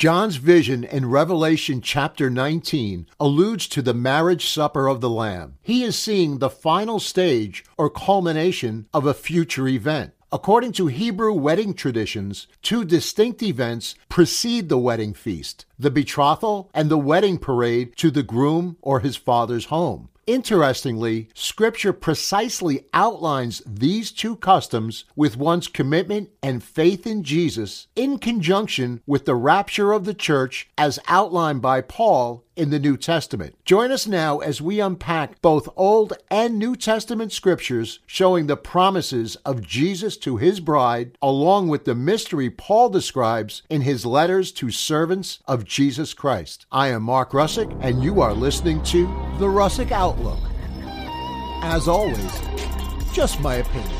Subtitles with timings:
[0.00, 5.58] John's vision in Revelation chapter 19 alludes to the marriage supper of the Lamb.
[5.60, 10.14] He is seeing the final stage or culmination of a future event.
[10.32, 16.90] According to Hebrew wedding traditions, two distinct events precede the wedding feast the betrothal and
[16.90, 20.08] the wedding parade to the groom or his father's home.
[20.26, 28.18] Interestingly, Scripture precisely outlines these two customs with one's commitment and faith in Jesus in
[28.18, 33.56] conjunction with the rapture of the church as outlined by Paul in the New Testament.
[33.64, 39.36] Join us now as we unpack both Old and New Testament scriptures showing the promises
[39.46, 44.70] of Jesus to his bride, along with the mystery Paul describes in his letters to
[44.70, 46.66] servants of Jesus Christ.
[46.70, 49.06] I am Mark Russick, and you are listening to
[49.38, 50.19] The Russick Outlook.
[51.62, 52.40] As always,
[53.12, 53.96] just my opinion.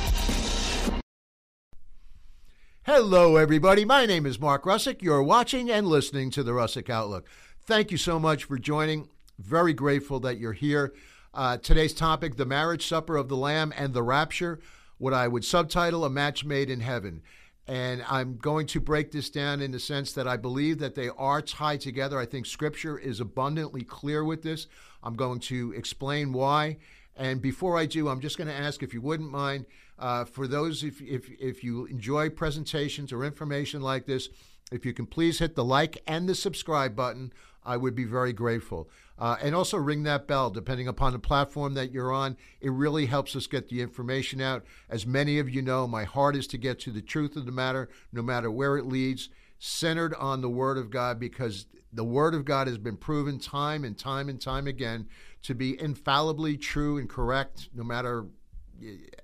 [2.84, 3.84] Hello, everybody.
[3.84, 5.02] My name is Mark Russick.
[5.02, 7.26] You're watching and listening to The Russick Outlook.
[7.62, 9.08] Thank you so much for joining.
[9.38, 10.92] Very grateful that you're here.
[11.32, 14.58] Uh, today's topic the marriage supper of the Lamb and the rapture,
[14.98, 17.22] what I would subtitle a match made in heaven.
[17.70, 21.08] And I'm going to break this down in the sense that I believe that they
[21.08, 22.18] are tied together.
[22.18, 24.66] I think scripture is abundantly clear with this.
[25.04, 26.78] I'm going to explain why.
[27.14, 29.66] And before I do, I'm just going to ask if you wouldn't mind,
[30.00, 34.30] uh, for those, if, if, if you enjoy presentations or information like this,
[34.72, 37.32] if you can please hit the like and the subscribe button.
[37.64, 38.88] I would be very grateful.
[39.20, 42.36] Uh, and also ring that bell, depending upon the platform that you're on.
[42.60, 44.64] It really helps us get the information out.
[44.88, 47.52] As many of you know, my heart is to get to the truth of the
[47.52, 52.34] matter, no matter where it leads, centered on the Word of God, because the Word
[52.34, 55.06] of God has been proven time and time and time again
[55.42, 58.24] to be infallibly true and correct, no matter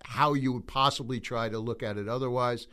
[0.04, 2.66] how you would possibly try to look at it otherwise.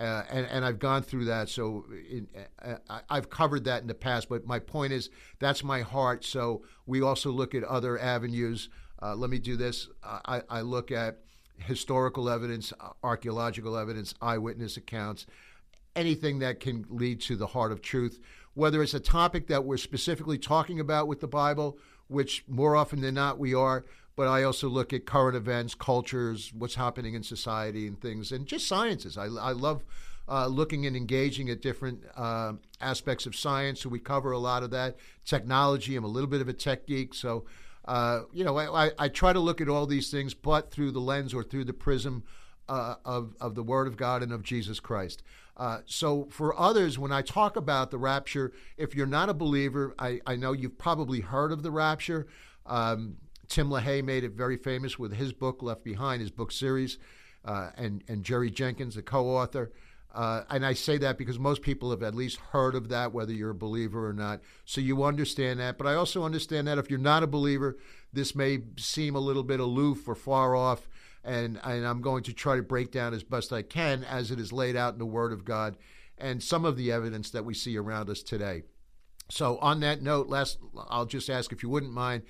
[0.00, 2.26] Uh, and, and I've gone through that, so in,
[2.60, 2.76] uh,
[3.08, 4.28] I've covered that in the past.
[4.28, 6.24] But my point is, that's my heart.
[6.24, 8.68] So we also look at other avenues.
[9.00, 9.88] Uh, let me do this.
[10.02, 11.18] I, I, look at
[11.58, 15.26] historical evidence, archaeological evidence, eyewitness accounts,
[15.94, 18.20] anything that can lead to the heart of truth.
[18.54, 23.00] Whether it's a topic that we're specifically talking about with the Bible, which more often
[23.00, 23.84] than not we are,
[24.16, 28.46] but I also look at current events, cultures, what's happening in society, and things, and
[28.46, 29.16] just sciences.
[29.16, 29.84] I, I love
[30.28, 33.80] uh, looking and engaging at different uh, aspects of science.
[33.80, 34.96] So we cover a lot of that.
[35.24, 35.96] Technology.
[35.96, 37.44] I'm a little bit of a tech geek, so
[37.86, 41.00] uh, you know I, I, try to look at all these things, but through the
[41.00, 42.22] lens or through the prism
[42.68, 45.22] uh, of of the Word of God and of Jesus Christ.
[45.56, 49.94] Uh, so for others, when I talk about the rapture, if you're not a believer,
[49.98, 52.26] I, I know you've probably heard of the rapture.
[52.64, 53.16] Um,
[53.48, 56.98] Tim LaHaye made it very famous with his book Left Behind, his book series,
[57.44, 59.72] uh, and and Jerry Jenkins, the co-author.
[60.14, 63.32] Uh, and I say that because most people have at least heard of that, whether
[63.32, 64.40] you're a believer or not.
[64.66, 65.78] So you understand that.
[65.78, 67.78] But I also understand that if you're not a believer,
[68.12, 70.86] this may seem a little bit aloof or far off.
[71.24, 74.38] And, and I'm going to try to break down as best I can as it
[74.38, 75.78] is laid out in the Word of God
[76.18, 78.64] and some of the evidence that we see around us today.
[79.30, 80.58] So, on that note, last,
[80.90, 82.22] I'll just ask if you wouldn't mind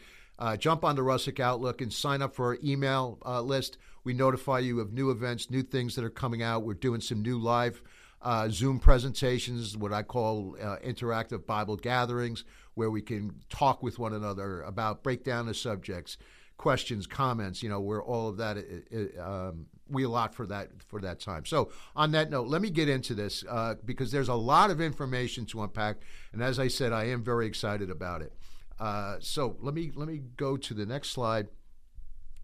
[0.42, 3.78] uh, jump on the Russick Outlook and sign up for our email uh, list.
[4.02, 6.64] We notify you of new events, new things that are coming out.
[6.64, 7.80] We're doing some new live
[8.20, 12.42] uh, Zoom presentations, what I call uh, interactive Bible gatherings,
[12.74, 16.18] where we can talk with one another about breakdown of subjects,
[16.56, 17.62] questions, comments.
[17.62, 21.20] You know, where all of that it, it, um, we allot for that for that
[21.20, 21.44] time.
[21.44, 24.80] So, on that note, let me get into this uh, because there's a lot of
[24.80, 25.98] information to unpack,
[26.32, 28.32] and as I said, I am very excited about it.
[28.78, 31.48] Uh, so let me let me go to the next slide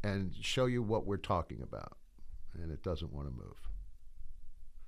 [0.04, 1.96] and show you what we're talking about.
[2.54, 3.68] And it doesn't want to move.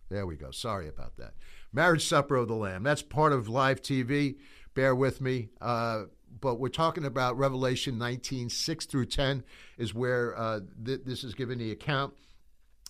[0.08, 0.50] There we go.
[0.50, 1.34] Sorry about that.
[1.72, 2.82] Marriage Supper of the Lamb.
[2.82, 4.36] That's part of live TV.
[4.74, 5.50] Bear with me.
[5.60, 6.04] Uh,
[6.40, 9.44] but we're talking about Revelation 19, 6 through 10
[9.78, 12.14] is where uh, th- this is given the account.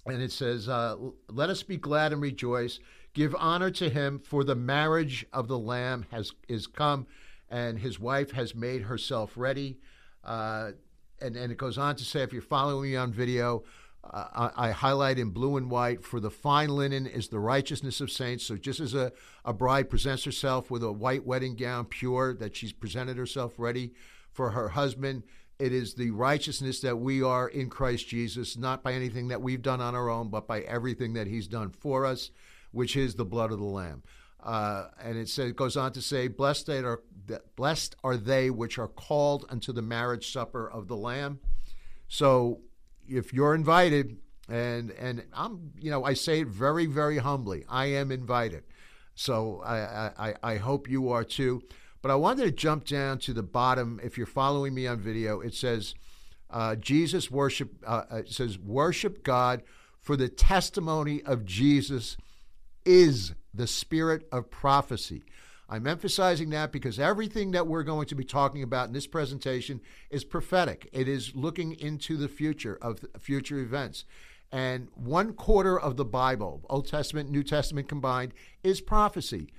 [0.06, 0.96] And it says, uh,
[1.28, 2.80] Let us be glad and rejoice.
[3.12, 7.06] Give honor to him, for the marriage of the Lamb has is come
[7.50, 9.78] and his wife has made herself ready.
[10.24, 10.72] Uh,
[11.20, 13.64] and, and it goes on to say, if you're following me on video,
[14.02, 18.00] uh, I, I, highlight in blue and white for the fine linen is the righteousness
[18.00, 18.46] of saints.
[18.46, 19.12] So just as a,
[19.44, 23.92] a bride presents herself with a white wedding gown, pure, that she's presented herself ready
[24.32, 25.24] for her husband,
[25.58, 29.60] it is the righteousness that we are in Christ Jesus, not by anything that we've
[29.60, 32.30] done on our own, but by everything that he's done for us,
[32.72, 34.02] which is the blood of the Lamb.
[34.42, 37.02] Uh, and it, says, goes on to say, blessed are,
[37.56, 41.40] blessed are they which are called unto the marriage supper of the Lamb.
[42.08, 42.60] So
[43.08, 44.16] if you're invited,
[44.48, 48.64] and, and I'm, you know, I say it very, very humbly, I am invited.
[49.14, 51.62] So I, I, I hope you are too.
[52.02, 54.00] But I wanted to jump down to the bottom.
[54.02, 55.94] If you're following me on video, it says
[56.48, 57.70] uh, Jesus worship.
[57.86, 59.62] Uh, uh it says worship God
[60.00, 62.16] for the testimony of Jesus
[62.84, 65.24] is the spirit of prophecy.
[65.68, 69.80] I'm emphasizing that because everything that we're going to be talking about in this presentation
[70.10, 70.88] is prophetic.
[70.92, 74.04] It is looking into the future of future events.
[74.50, 79.52] And one quarter of the Bible, Old Testament, New Testament combined, is prophecy.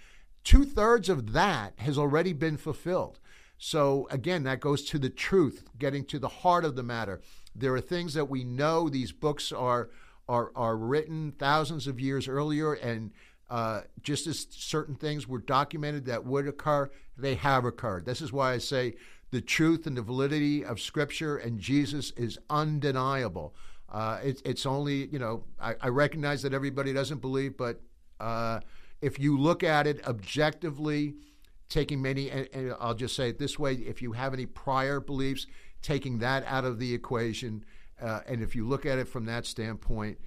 [0.43, 3.19] Two thirds of that has already been fulfilled.
[3.57, 7.21] So again, that goes to the truth, getting to the heart of the matter.
[7.55, 9.89] There are things that we know these books are
[10.27, 13.11] are are written thousands of years earlier, and
[13.51, 18.05] uh, just as certain things were documented that would occur, they have occurred.
[18.05, 18.93] This is why I say
[19.31, 23.53] the truth and the validity of Scripture and Jesus is undeniable.
[23.89, 27.81] Uh, it, it's only, you know, I, I, recognize that everybody doesn't believe, but
[28.21, 28.61] uh,
[29.01, 31.15] if you look at it objectively,
[31.67, 35.01] taking many, and, and, I'll just say it this way if you have any prior
[35.01, 35.45] beliefs,
[35.81, 37.65] taking that out of the equation,
[38.01, 40.19] uh, and if you look at it from that standpoint,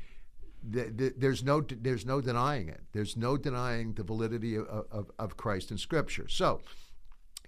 [0.67, 2.81] the, the, there's no there's no denying it.
[2.93, 6.27] There's no denying the validity of, of, of Christ in Scripture.
[6.29, 6.63] So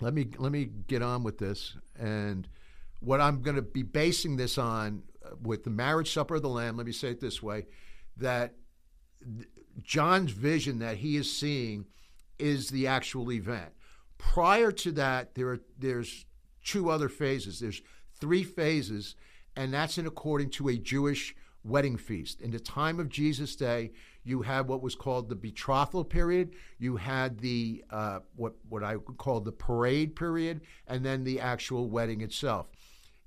[0.01, 2.49] let me let me get on with this and
[3.01, 6.49] what I'm going to be basing this on uh, with the marriage supper of the
[6.49, 7.67] Lamb, let me say it this way
[8.17, 8.55] that
[9.83, 11.87] John's vision that he is seeing
[12.39, 13.73] is the actual event.
[14.19, 16.25] Prior to that, there are, there's
[16.65, 17.61] two other phases.
[17.61, 17.83] There's
[18.19, 19.15] three phases,
[19.55, 21.35] and that's in according to a Jewish
[21.67, 22.41] wedding feast.
[22.41, 23.93] In the time of Jesus' day,
[24.25, 26.55] you had what was called the betrothal period.
[26.79, 31.41] You had the uh, what what I would call the parade period, and then the
[31.41, 32.67] actual wedding itself.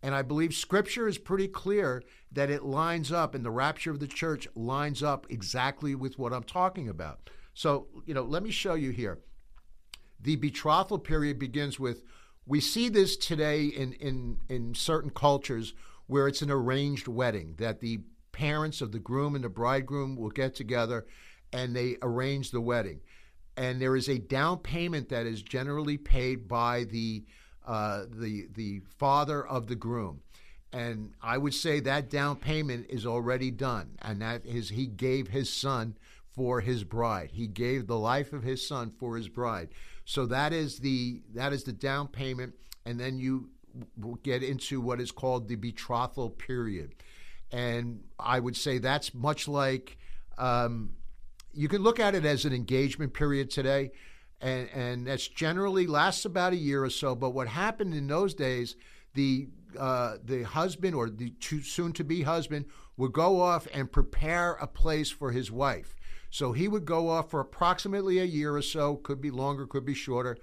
[0.02, 4.00] And I believe scripture is pretty clear that it lines up, and the rapture of
[4.00, 7.30] the church lines up exactly with what I'm talking about.
[7.54, 9.20] So, you know, let me show you here.
[10.22, 12.04] The betrothal period begins with,
[12.46, 15.74] we see this today in, in, in certain cultures
[16.08, 18.00] where it's an arranged wedding, that the
[18.40, 21.06] parents of the groom and the bridegroom will get together
[21.52, 23.02] and they arrange the wedding.
[23.58, 27.26] And there is a down payment that is generally paid by the
[27.68, 30.22] uh, the the father of the groom.
[30.72, 35.28] And I would say that down payment is already done, and that is he gave
[35.28, 35.98] his son
[36.32, 37.32] for his bride.
[37.34, 39.70] He gave the life of his son for his bride.
[40.06, 42.54] So that is the that is the down payment,
[42.86, 43.50] and then you
[44.24, 46.96] get into what is called the betrothal period.
[47.52, 49.98] And I would say that's much like
[50.38, 50.92] um,
[51.54, 53.92] you can look at it as an engagement period today
[54.42, 57.16] and and that's generally lasts about a year or so.
[57.16, 58.76] But what happened in those days,
[59.14, 62.66] the uh, the husband or the soon to be husband
[62.98, 65.96] would go off and prepare a place for his wife.
[66.32, 69.86] So he would go off for approximately a year or so, could be longer, could
[69.86, 70.38] be shorter.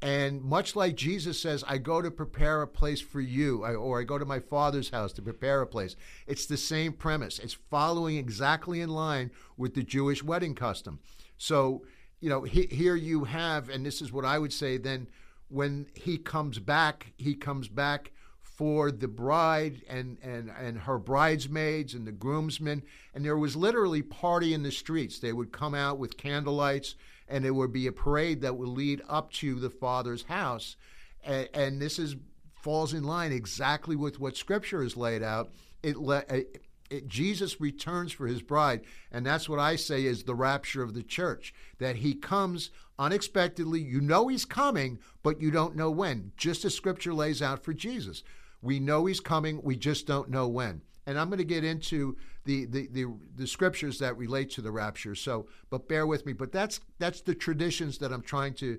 [0.00, 4.04] And much like Jesus says, I go to prepare a place for you, or I
[4.04, 5.96] go to my father's house to prepare a place.
[6.26, 7.40] It's the same premise.
[7.40, 11.00] It's following exactly in line with the Jewish wedding custom.
[11.36, 11.82] So
[12.20, 15.08] you know, he, here you have, and this is what I would say then
[15.48, 21.94] when he comes back, he comes back for the bride and, and, and her bridesmaids
[21.94, 22.82] and the groomsmen.
[23.14, 25.20] And there was literally party in the streets.
[25.20, 26.94] They would come out with candlelights
[27.28, 30.76] and it would be a parade that would lead up to the father's house.
[31.24, 32.16] And, and this is
[32.60, 35.50] falls in line exactly with what scripture has laid out.
[35.82, 35.96] It,
[36.28, 38.82] it, Jesus returns for his bride.
[39.12, 43.80] And that's what I say is the rapture of the church that he comes unexpectedly.
[43.80, 47.72] You know he's coming, but you don't know when, just as scripture lays out for
[47.72, 48.22] Jesus.
[48.60, 50.82] We know he's coming, we just don't know when.
[51.08, 54.70] And I'm going to get into the, the, the, the scriptures that relate to the
[54.70, 55.14] rapture.
[55.14, 56.34] So, but bear with me.
[56.34, 58.78] But that's that's the traditions that I'm trying to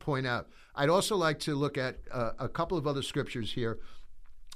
[0.00, 0.48] point out.
[0.74, 3.78] I'd also like to look at uh, a couple of other scriptures here.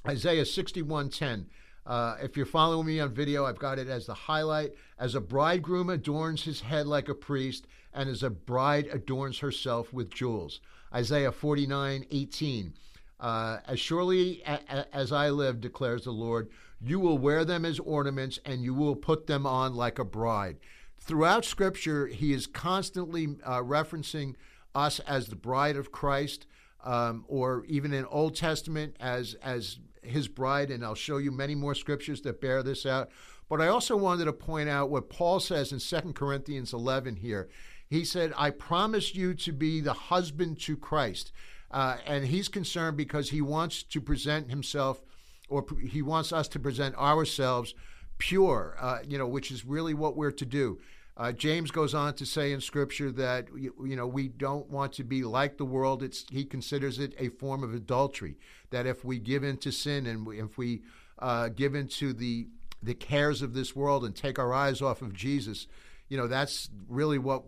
[0.07, 1.47] Isaiah 61:10
[1.85, 4.75] uh, if you're following me on video, I've got it as the highlight.
[4.99, 9.93] As a bridegroom adorns his head like a priest, and as a bride adorns herself
[9.93, 10.61] with jewels.
[10.95, 12.73] Isaiah 49:18.
[13.19, 16.51] Uh, as surely as I live, declares the Lord,
[16.85, 20.59] you will wear them as ornaments and you will put them on like a bride.
[20.99, 24.35] Throughout Scripture, he is constantly uh, referencing
[24.75, 26.47] us as the bride of Christ,
[26.85, 31.55] um, or even in Old Testament as as his bride, and I'll show you many
[31.55, 33.11] more scriptures that bear this out.
[33.49, 37.49] But I also wanted to point out what Paul says in 2 Corinthians 11 here.
[37.89, 41.33] He said, I promise you to be the husband to Christ.
[41.71, 45.03] Uh, and he's concerned because he wants to present himself,
[45.53, 47.75] or he wants us to present ourselves
[48.19, 50.81] pure, uh, you know, which is really what we're to do.
[51.17, 54.95] Uh, James goes on to say in Scripture that you, you, know we don't want
[54.95, 56.03] to be like the world.
[56.03, 58.39] It's he considers it a form of adultery.
[58.71, 60.83] That if we give in to sin and we, if we
[61.19, 62.49] uh, give into the
[62.83, 65.67] the cares of this world and take our eyes off of Jesus,
[66.09, 67.43] you know that's really what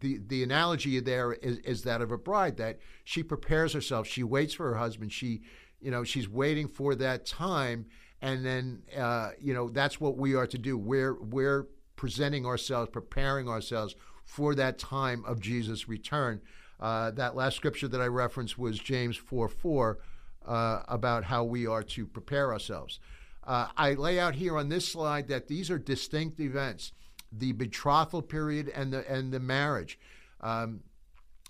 [0.00, 4.06] the the analogy there is, is that of a bride that she prepares herself.
[4.06, 5.12] She waits for her husband.
[5.12, 5.40] She
[5.80, 7.86] you know she's waiting for that time
[8.20, 10.76] and then uh, you know that's what we are to do.
[10.76, 13.94] We're we're presenting ourselves, preparing ourselves
[14.24, 16.40] for that time of Jesus' return.
[16.80, 19.98] Uh, that last scripture that I referenced was James 4 4
[20.46, 23.00] uh, about how we are to prepare ourselves.
[23.44, 26.92] Uh, I lay out here on this slide that these are distinct events
[27.30, 29.98] the betrothal period and the, and the marriage.
[30.40, 30.80] Um,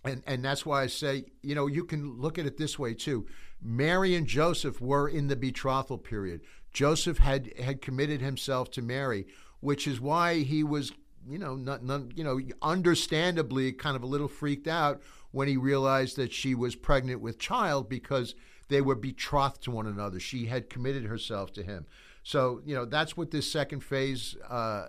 [0.04, 2.94] and, and that's why I say, you know, you can look at it this way
[2.94, 3.26] too.
[3.61, 6.41] Mary and Joseph were in the betrothal period.
[6.73, 9.27] Joseph had, had committed himself to Mary
[9.61, 10.93] which is why he was,
[11.29, 15.57] you know, not, not, you know, understandably kind of a little freaked out when he
[15.57, 18.35] realized that she was pregnant with child because
[18.69, 20.21] they were betrothed to one another.
[20.21, 21.87] She had committed herself to him.
[22.23, 24.88] So, you know, that's what this second phase uh,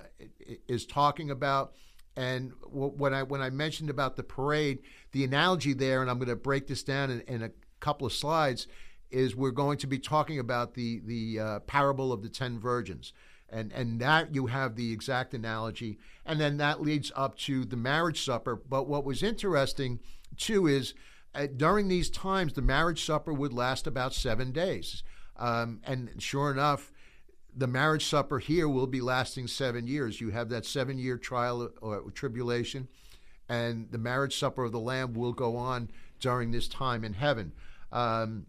[0.68, 1.74] is talking about.
[2.16, 4.80] And when I when I mentioned about the parade,
[5.14, 8.14] the analogy there, and I'm going to break this down in, in a couple of
[8.14, 8.68] slides,
[9.12, 13.14] is we're going to be talking about the the uh, parable of the ten virgins.
[13.52, 15.98] And and that you have the exact analogy.
[16.26, 18.56] And then that leads up to the marriage supper.
[18.56, 20.00] But what was interesting
[20.38, 20.94] too is
[21.34, 25.04] uh, during these times the marriage supper would last about seven days.
[25.36, 26.92] Um, and sure enough
[27.56, 30.22] the marriage supper here will be lasting seven years.
[30.22, 32.88] You have that seven year trial or tribulation
[33.50, 37.52] and the marriage supper of the lamb will go on during this time in heaven
[37.92, 38.46] um,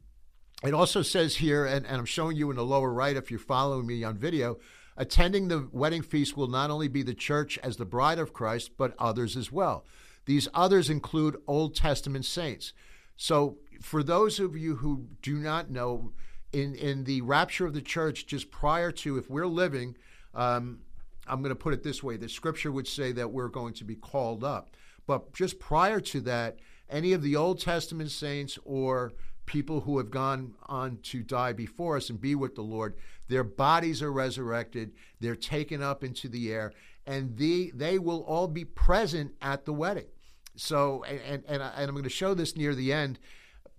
[0.62, 3.40] it also says here, and, and, I'm showing you in the lower right if you're
[3.40, 4.58] following me on video,
[5.00, 8.72] Attending the wedding feast will not only be the church as the bride of Christ,
[8.76, 9.86] but others as well.
[10.26, 12.74] These others include Old Testament saints.
[13.16, 16.12] So, for those of you who do not know,
[16.52, 19.96] in, in the rapture of the church, just prior to, if we're living,
[20.34, 20.80] um,
[21.26, 23.84] I'm going to put it this way the scripture would say that we're going to
[23.84, 24.76] be called up.
[25.06, 26.58] But just prior to that,
[26.90, 29.12] any of the Old Testament saints or
[29.50, 32.94] people who have gone on to die before us and be with the Lord,
[33.26, 36.72] their bodies are resurrected, they're taken up into the air,
[37.04, 40.06] and they, they will all be present at the wedding.
[40.54, 43.18] So, and, and, and I'm going to show this near the end,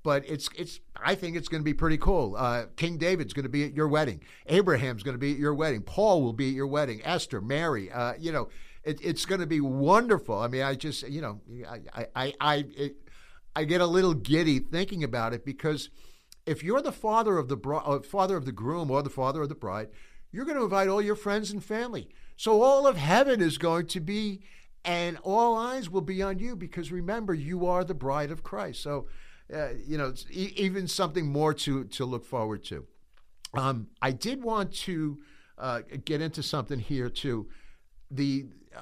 [0.03, 2.35] but it's, it's I think it's going to be pretty cool.
[2.35, 5.55] Uh, King David's going to be at your wedding, Abraham's going to be at your
[5.55, 8.49] wedding, Paul will be at your wedding, Esther, Mary, uh, you know.
[8.83, 10.39] It, it's going to be wonderful.
[10.39, 11.39] I mean, I just, you know,
[11.93, 12.95] I, I, I, it,
[13.55, 15.89] I get a little giddy thinking about it because
[16.45, 19.49] if you're the father of the uh, father of the groom or the father of
[19.49, 19.89] the bride,
[20.31, 22.09] you're going to invite all your friends and family.
[22.37, 24.41] So all of heaven is going to be,
[24.83, 28.81] and all eyes will be on you because remember, you are the bride of Christ.
[28.81, 29.07] So,
[29.53, 32.85] uh, you know, e- even something more to to look forward to.
[33.53, 35.19] Um, I did want to
[35.57, 37.49] uh, get into something here too.
[38.09, 38.81] The uh,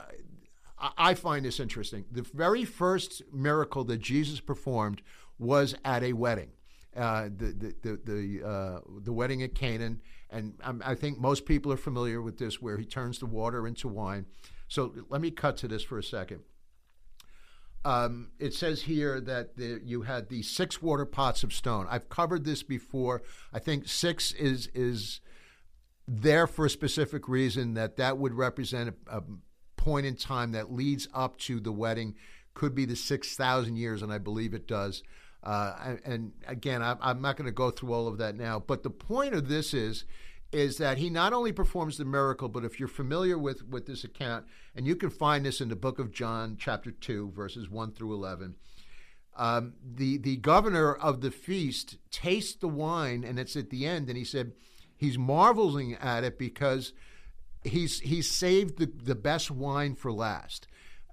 [0.80, 2.06] I find this interesting.
[2.12, 5.02] The very first miracle that Jesus performed
[5.38, 6.50] was at a wedding,
[6.96, 11.72] uh, the the the the, uh, the, wedding at Canaan, and I think most people
[11.74, 14.26] are familiar with this, where he turns the water into wine.
[14.68, 16.42] So let me cut to this for a second.
[17.86, 21.88] Um, it says here that the, you had the six water pots of stone.
[21.90, 23.22] I've covered this before.
[23.54, 25.22] I think six is is
[26.08, 29.24] there for a specific reason that that would represent a, a
[29.90, 32.14] point in time that leads up to the wedding
[32.54, 35.02] could be the 6,000 years, and I believe it does.
[35.44, 38.92] Uh, and again, I'm not going to go through all of that now, but the
[38.92, 40.06] point of this is
[40.52, 44.04] is that he not only performs the miracle, but if you're familiar with, with this
[44.04, 47.92] account, and you can find this in the book of John, chapter 2, verses 1
[47.92, 48.56] through 11,
[49.38, 54.08] um, the, the governor of the feast tastes the wine, and it's at the end,
[54.08, 54.54] and he said
[54.98, 56.94] he's marveling at it because
[57.64, 60.68] he's he's saved the, the best wine for last.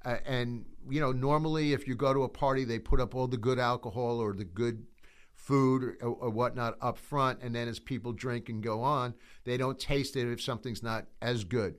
[0.04, 3.26] Uh, and you know, normally if you go to a party, they put up all
[3.26, 4.86] the good alcohol or the good
[5.34, 9.56] food or, or, whatnot up front, and then as people drink and go on, they
[9.56, 11.76] don't taste it if something's not as good.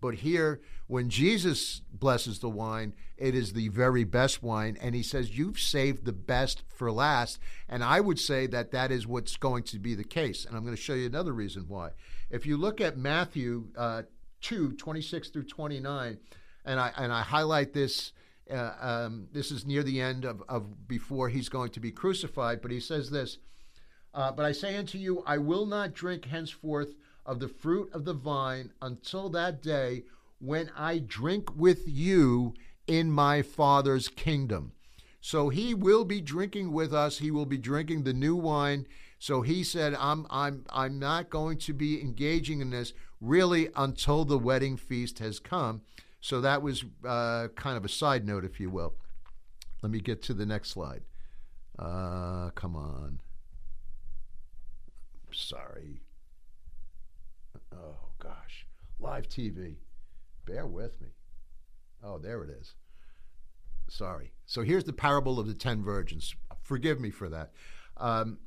[0.00, 4.76] But here, when Jesus blesses the wine, it is the very best wine.
[4.80, 7.38] And he says, You've saved the best for last.
[7.68, 10.44] And I would say that that is what's going to be the case.
[10.44, 11.90] And I'm going to show you another reason why.
[12.30, 14.02] If you look at Matthew uh,
[14.42, 16.18] 2, 26 through 29,
[16.64, 18.12] and I, and I highlight this.
[18.50, 22.62] Uh, um, this is near the end of, of before he's going to be crucified,
[22.62, 23.36] but he says this
[24.14, 26.94] uh, But I say unto you, I will not drink henceforth
[27.26, 30.04] of the fruit of the vine until that day
[30.38, 32.54] when I drink with you
[32.86, 34.72] in my Father's kingdom.
[35.20, 37.18] So he will be drinking with us.
[37.18, 38.86] He will be drinking the new wine.
[39.18, 44.24] So he said, I'm, I'm, I'm not going to be engaging in this really until
[44.24, 45.82] the wedding feast has come.
[46.20, 48.94] So that was uh, kind of a side note, if you will.
[49.82, 51.02] Let me get to the next slide.
[51.78, 53.20] Uh, come on.
[55.32, 56.00] Sorry.
[57.72, 58.66] Oh, gosh.
[58.98, 59.76] Live TV.
[60.44, 61.08] Bear with me.
[62.02, 62.74] Oh, there it is.
[63.88, 64.32] Sorry.
[64.46, 66.34] So here's the parable of the ten virgins.
[66.62, 67.52] Forgive me for that.
[67.96, 68.38] Um,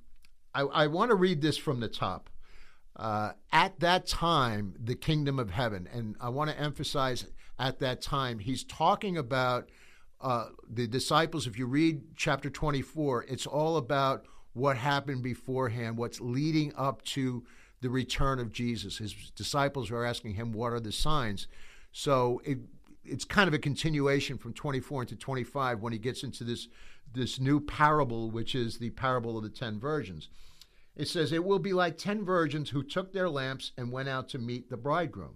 [0.54, 2.30] I, I want to read this from the top.
[2.96, 7.26] Uh, at that time, the kingdom of heaven, and I want to emphasize
[7.58, 9.70] at that time, he's talking about
[10.20, 11.48] uh, the disciples.
[11.48, 17.44] If you read chapter 24, it's all about what happened beforehand, what's leading up to
[17.82, 18.98] the return of Jesus.
[18.98, 21.48] His disciples are asking him, What are the signs?
[21.92, 22.60] So it,
[23.04, 26.68] it's kind of a continuation from 24 into 25 when he gets into this
[27.14, 30.30] this new parable, which is the parable of the ten virgins.
[30.96, 34.30] It says, It will be like ten virgins who took their lamps and went out
[34.30, 35.36] to meet the bridegroom.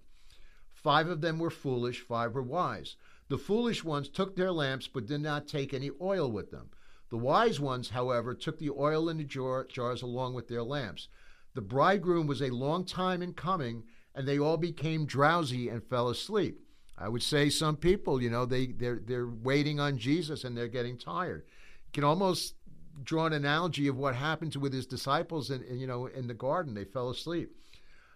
[0.74, 2.95] Five of them were foolish, five were wise.
[3.27, 6.69] The foolish ones took their lamps, but did not take any oil with them.
[7.10, 11.07] The wise ones, however, took the oil in the jar, jars along with their lamps.
[11.53, 16.10] The bridegroom was a long time in coming, and they all became drowsy and fell
[16.10, 16.62] asleep.
[16.97, 20.67] I would say some people, you know, they they're they're waiting on Jesus and they're
[20.67, 21.43] getting tired.
[21.87, 22.55] You can almost
[23.03, 26.33] draw an analogy of what happened with his disciples, in, in you know, in the
[26.33, 26.73] garden.
[26.73, 27.51] They fell asleep.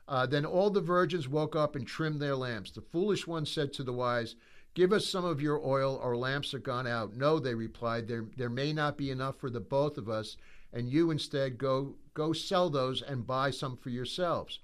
[0.08, 2.72] Uh, then all the virgins woke up and trimmed their lamps.
[2.72, 4.36] The foolish one said to the wise,
[4.74, 6.00] "Give us some of your oil.
[6.00, 9.50] Our lamps are gone out." No, they replied, "There there may not be enough for
[9.50, 10.38] the both of us,
[10.72, 14.60] and you instead go go sell those and buy some for yourselves."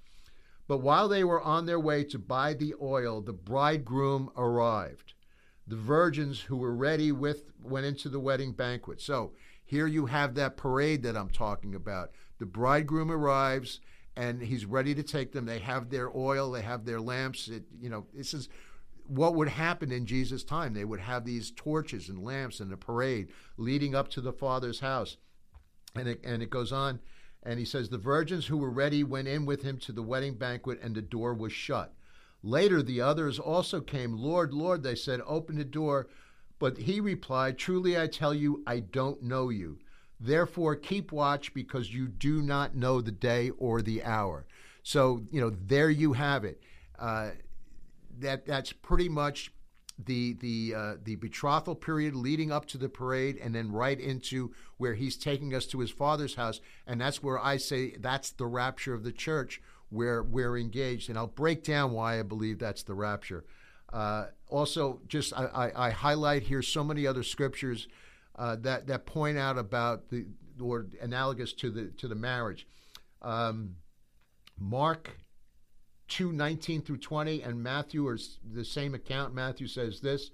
[0.67, 5.13] But while they were on their way to buy the oil, the bridegroom arrived.
[5.67, 9.01] The virgins who were ready with went into the wedding banquet.
[9.01, 12.11] So here you have that parade that I'm talking about.
[12.39, 13.79] The bridegroom arrives
[14.15, 15.45] and he's ready to take them.
[15.45, 17.47] They have their oil, they have their lamps.
[17.47, 18.49] It, you know, this is
[19.07, 20.73] what would happen in Jesus' time.
[20.73, 24.79] They would have these torches and lamps and a parade leading up to the Father's
[24.79, 25.17] house.
[25.95, 26.99] And it, and it goes on
[27.45, 30.33] and he says, The virgins who were ready went in with him to the wedding
[30.33, 31.93] banquet, and the door was shut.
[32.43, 34.17] Later, the others also came.
[34.17, 36.07] Lord, Lord, they said, Open the door.
[36.57, 39.79] But he replied, Truly I tell you, I don't know you.
[40.19, 44.45] Therefore, keep watch because you do not know the day or the hour.
[44.83, 46.61] So, you know, there you have it.
[46.97, 47.31] Uh,
[48.19, 49.51] that that's pretty much
[49.97, 54.53] the the uh, the betrothal period leading up to the parade, and then right into
[54.77, 58.45] where he's taking us to his father's house, and that's where I say that's the
[58.45, 62.83] rapture of the church, where we're engaged, and I'll break down why I believe that's
[62.83, 63.45] the rapture.
[63.91, 67.87] Uh, also, just I, I, I, highlight here so many other scriptures
[68.35, 70.25] uh, that that point out about the
[70.59, 72.67] or analogous to the to the marriage.
[73.21, 73.75] Um,
[74.59, 75.17] Mark
[76.07, 78.17] 2 19 through 20, and Matthew are
[78.53, 79.33] the same account.
[79.33, 80.31] Matthew says this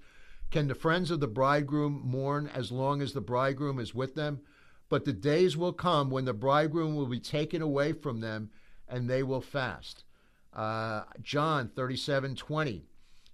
[0.50, 4.40] Can the friends of the bridegroom mourn as long as the bridegroom is with them?
[4.88, 8.50] But the days will come when the bridegroom will be taken away from them,
[8.88, 10.04] and they will fast.
[10.52, 12.84] Uh, John 37 20.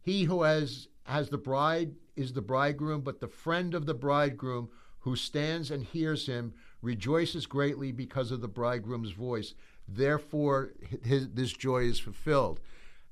[0.01, 4.71] He who has, has the bride is the bridegroom, but the friend of the bridegroom
[5.01, 9.55] who stands and hears him rejoices greatly because of the bridegroom's voice.
[9.89, 10.73] Therefore,
[11.03, 12.61] his, this joy is fulfilled.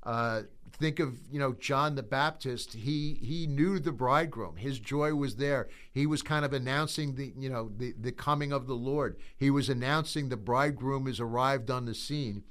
[0.03, 2.73] Uh, think of you know John the Baptist.
[2.73, 4.57] He he knew the bridegroom.
[4.57, 5.67] His joy was there.
[5.91, 9.17] He was kind of announcing the you know the the coming of the Lord.
[9.35, 12.43] He was announcing the bridegroom has arrived on the scene.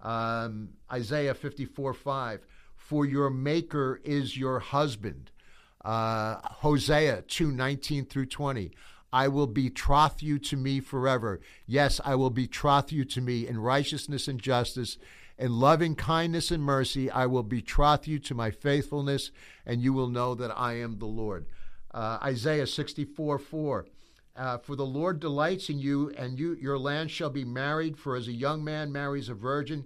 [0.00, 2.46] Um, Isaiah fifty four five.
[2.76, 5.30] For your Maker is your husband.
[5.84, 8.72] Uh, Hosea two nineteen through twenty.
[9.12, 11.40] I will betroth you to me forever.
[11.66, 14.96] Yes, I will betroth you to me in righteousness and justice.
[15.38, 19.30] In loving kindness and mercy, I will betroth you to my faithfulness,
[19.66, 21.46] and you will know that I am the Lord.
[21.92, 23.86] Uh, Isaiah 64 4.
[24.34, 27.98] Uh, for the Lord delights in you, and you, your land shall be married.
[27.98, 29.84] For as a young man marries a virgin,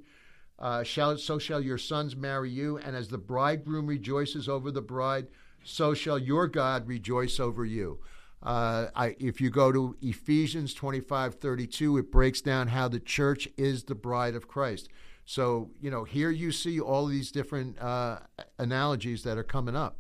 [0.59, 2.79] uh, shall, so shall your sons marry you.
[2.79, 5.27] And as the bridegroom rejoices over the bride,
[5.65, 7.99] so shall your God rejoice over you.
[8.43, 13.49] Uh, I, if you go to Ephesians 25 32, it breaks down how the church
[13.57, 14.89] is the bride of Christ.
[15.25, 18.21] So, you know, here you see all these different uh,
[18.59, 19.99] analogies that are coming up.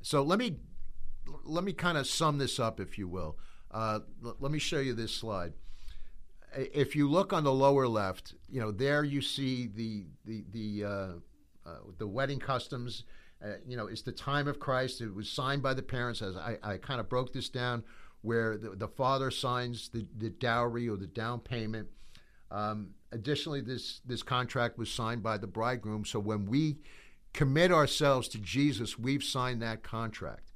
[0.00, 0.56] So let me
[1.44, 3.38] let me kind of sum this up, if you will.
[3.70, 5.54] Uh, l- let me show you this slide.
[6.56, 10.84] If you look on the lower left, you know there you see the the the
[10.84, 11.12] uh,
[11.66, 13.04] uh, the wedding customs.
[13.44, 15.00] Uh, you know, it's the time of Christ.
[15.00, 16.22] It was signed by the parents.
[16.22, 17.84] As I, I kind of broke this down,
[18.22, 21.88] where the, the father signs the, the dowry or the down payment.
[22.50, 26.04] Um, additionally, this this contract was signed by the bridegroom.
[26.04, 26.78] So when we
[27.34, 30.52] commit ourselves to Jesus, we've signed that contract.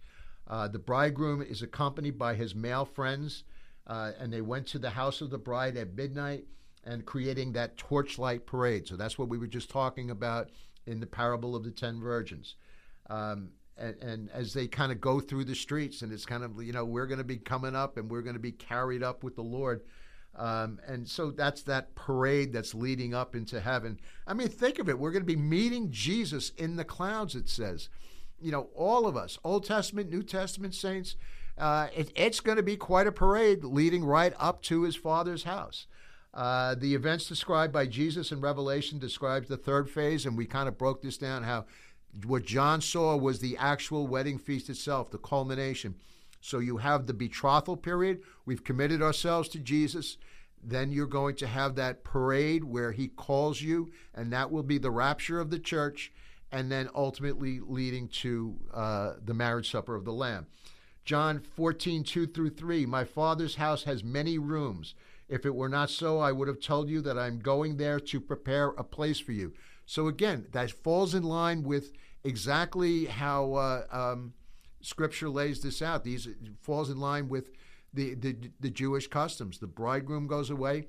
[0.47, 3.45] Uh, the bridegroom is accompanied by his male friends,
[3.87, 6.47] uh, and they went to the house of the bride at midnight
[6.85, 8.87] and creating that torchlight parade.
[8.87, 10.49] So that's what we were just talking about
[10.87, 12.55] in the parable of the ten virgins.
[13.09, 16.61] Um, and, and, as they kind of go through the streets, and it's kind of
[16.63, 19.23] you know we're going to be coming up and we're going to be carried up
[19.23, 19.83] with the Lord.
[20.37, 23.99] Um, and so that's that parade that's leading up into heaven.
[24.27, 24.99] I mean, think of it.
[24.99, 27.89] We're going to be meeting Jesus in the clouds, it says.
[28.41, 31.17] You know, all of us, Old Testament, New Testament saints,
[31.57, 35.43] uh, it, it's going to be quite a parade leading right up to his Father's
[35.43, 35.87] house.
[36.33, 40.69] Uh, the events described by Jesus in Revelation describes the third phase, and we kind
[40.69, 41.65] of broke this down how
[42.25, 45.95] what John saw was the actual wedding feast itself, the culmination.
[46.41, 48.23] So you have the betrothal period.
[48.47, 50.17] We've committed ourselves to Jesus.
[50.63, 54.79] Then you're going to have that parade where he calls you, and that will be
[54.79, 56.13] the rapture of the church,
[56.51, 60.47] and then ultimately leading to uh, the marriage supper of the Lamb.
[61.05, 64.95] John 14, 2 through 3 My Father's house has many rooms.
[65.29, 68.21] If it were not so, I would have told you that I'm going there to
[68.21, 69.53] prepare a place for you.
[69.89, 74.35] So again, that falls in line with exactly how uh, um,
[74.83, 76.05] Scripture lays this out.
[76.05, 76.29] These
[76.61, 77.53] falls in line with
[77.95, 79.59] the, the the Jewish customs.
[79.59, 80.89] The bridegroom goes away,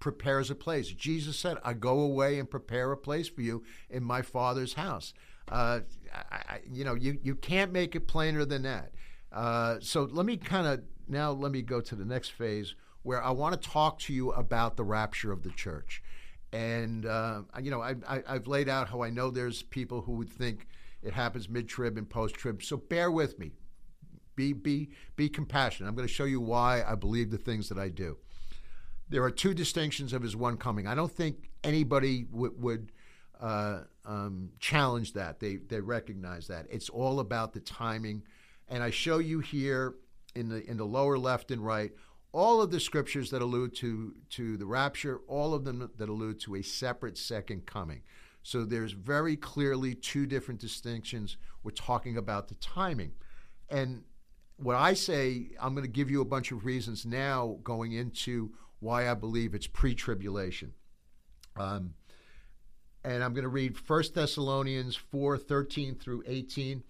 [0.00, 0.88] prepares a place.
[0.88, 5.14] Jesus said, "I go away and prepare a place for you in my Father's house."
[5.48, 5.80] Uh,
[6.12, 8.90] I, you know, you you can't make it plainer than that.
[9.30, 13.22] Uh, so let me kind of now let me go to the next phase where
[13.22, 16.02] I want to talk to you about the rapture of the church.
[16.52, 20.12] And, uh, you know, I, I, I've laid out how I know there's people who
[20.12, 20.66] would think
[21.02, 22.62] it happens mid trib and post trib.
[22.62, 23.52] So bear with me.
[24.36, 25.88] Be, be, be compassionate.
[25.88, 28.16] I'm going to show you why I believe the things that I do.
[29.08, 30.86] There are two distinctions of his one coming.
[30.86, 32.92] I don't think anybody w- would
[33.40, 35.40] uh, um, challenge that.
[35.40, 36.66] They, they recognize that.
[36.70, 38.22] It's all about the timing.
[38.68, 39.94] And I show you here
[40.34, 41.92] in the, in the lower left and right
[42.32, 46.40] all of the scriptures that allude to, to the rapture, all of them that allude
[46.40, 48.02] to a separate second coming.
[48.42, 51.36] So there's very clearly two different distinctions.
[51.62, 53.12] We're talking about the timing.
[53.68, 54.04] And
[54.56, 58.52] what I say, I'm going to give you a bunch of reasons now going into
[58.78, 60.72] why I believe it's pre tribulation.
[61.56, 61.94] Um,
[63.04, 66.82] and I'm going to read 1 Thessalonians 4 13 through 18.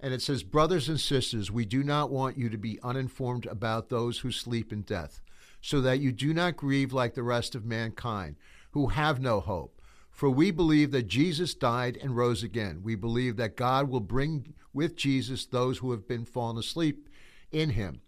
[0.00, 3.88] And it says, Brothers and sisters, we do not want you to be uninformed about
[3.88, 5.20] those who sleep in death,
[5.60, 8.36] so that you do not grieve like the rest of mankind,
[8.72, 9.80] who have no hope.
[10.10, 12.80] For we believe that Jesus died and rose again.
[12.82, 17.08] We believe that God will bring with Jesus those who have been fallen asleep
[17.52, 18.00] in him.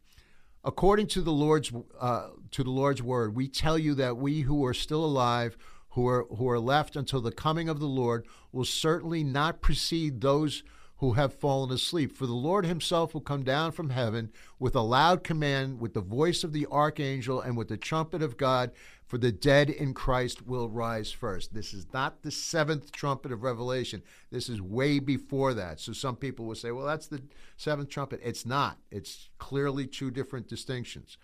[0.65, 4.65] According to the Lord's uh, to the Lord's word, we tell you that we who
[4.67, 5.57] are still alive,
[5.91, 10.21] who are who are left until the coming of the Lord, will certainly not precede
[10.21, 10.63] those
[11.01, 12.15] who have fallen asleep.
[12.15, 16.03] For the Lord himself will come down from heaven with a loud command, with the
[16.03, 18.71] voice of the archangel, and with the trumpet of God,
[19.07, 21.55] for the dead in Christ will rise first.
[21.55, 24.03] This is not the seventh trumpet of Revelation.
[24.31, 25.81] This is way before that.
[25.81, 27.23] So some people will say, well, that's the
[27.57, 28.21] seventh trumpet.
[28.23, 28.77] It's not.
[28.91, 31.17] It's clearly two different distinctions.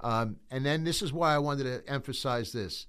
[0.00, 2.86] Um, and then this is why I wanted to emphasize this.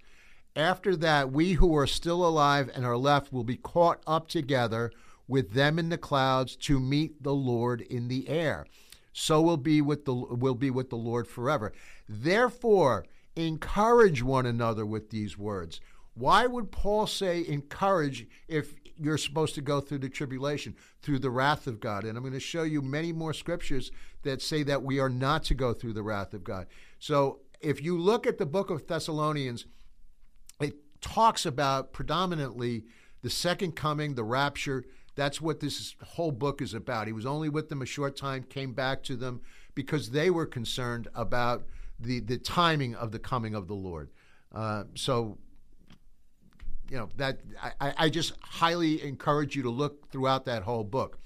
[0.57, 4.91] After that, we who are still alive and are left will be caught up together
[5.27, 8.65] with them in the clouds to meet the Lord in the air.
[9.13, 11.73] So will be with the will be with the Lord forever.
[12.07, 15.81] Therefore, encourage one another with these words.
[16.13, 21.29] Why would Paul say encourage if you're supposed to go through the tribulation, through the
[21.29, 22.03] wrath of God?
[22.03, 23.91] And I'm going to show you many more scriptures
[24.23, 26.67] that say that we are not to go through the wrath of God.
[26.99, 29.65] So if you look at the book of Thessalonians,
[30.59, 32.85] it talks about predominantly
[33.21, 34.85] the second coming, the rapture,
[35.17, 37.07] that's what this whole book is about.
[37.07, 39.41] He was only with them a short time, came back to them
[39.73, 41.65] because they were concerned about
[41.99, 44.11] the, the timing of the coming of the Lord.
[44.53, 45.39] Uh, so,
[46.89, 47.39] you know, that
[47.81, 51.19] I, I just highly encourage you to look throughout that whole book.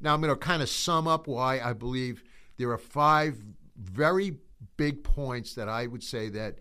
[0.00, 2.24] Now, I'm going to kind of sum up why I believe
[2.58, 3.38] there are five
[3.76, 4.36] very
[4.76, 6.56] big points that I would say that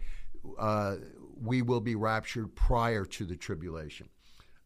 [0.59, 0.97] uh,
[1.41, 4.07] we will be raptured prior to the tribulation.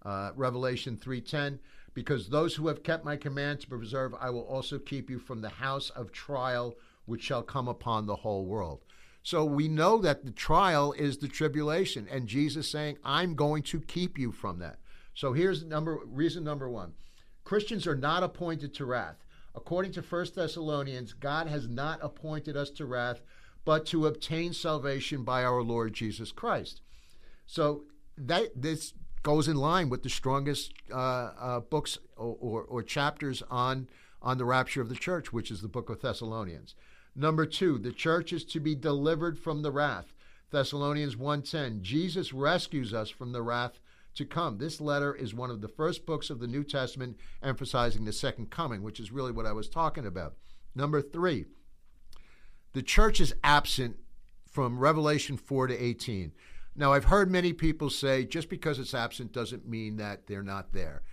[0.04, 1.60] Uh, Revelation 3:10
[1.94, 5.42] because those who have kept my command to preserve, I will also keep you from
[5.42, 6.76] the house of trial
[7.06, 8.82] which shall come upon the whole world.
[9.22, 13.80] So we know that the trial is the tribulation, and Jesus saying, I'm going to
[13.80, 14.80] keep you from that.
[15.14, 16.94] So here's number reason number one.
[17.44, 19.24] Christians are not appointed to wrath.
[19.56, 23.22] According to 1 Thessalonians, God has not appointed us to wrath,
[23.66, 26.82] but to obtain salvation by our Lord Jesus Christ.
[27.46, 27.84] So
[28.18, 33.42] that this goes in line with the strongest uh, uh, books or, or, or chapters
[33.50, 33.88] on
[34.22, 36.76] on the rapture of the church, which is the book of Thessalonians.
[37.14, 40.14] Number two, the church is to be delivered from the wrath.
[40.52, 41.82] Thessalonians 1:10.
[41.82, 43.80] Jesus rescues us from the wrath
[44.16, 44.58] to come.
[44.58, 48.50] This letter is one of the first books of the New Testament emphasizing the second
[48.50, 50.36] coming, which is really what I was talking about.
[50.76, 51.46] Number 3.
[52.74, 53.98] The church is absent
[54.48, 56.32] from Revelation 4 to 18.
[56.76, 60.74] Now, I've heard many people say just because it's absent doesn't mean that they're not
[60.74, 61.04] there.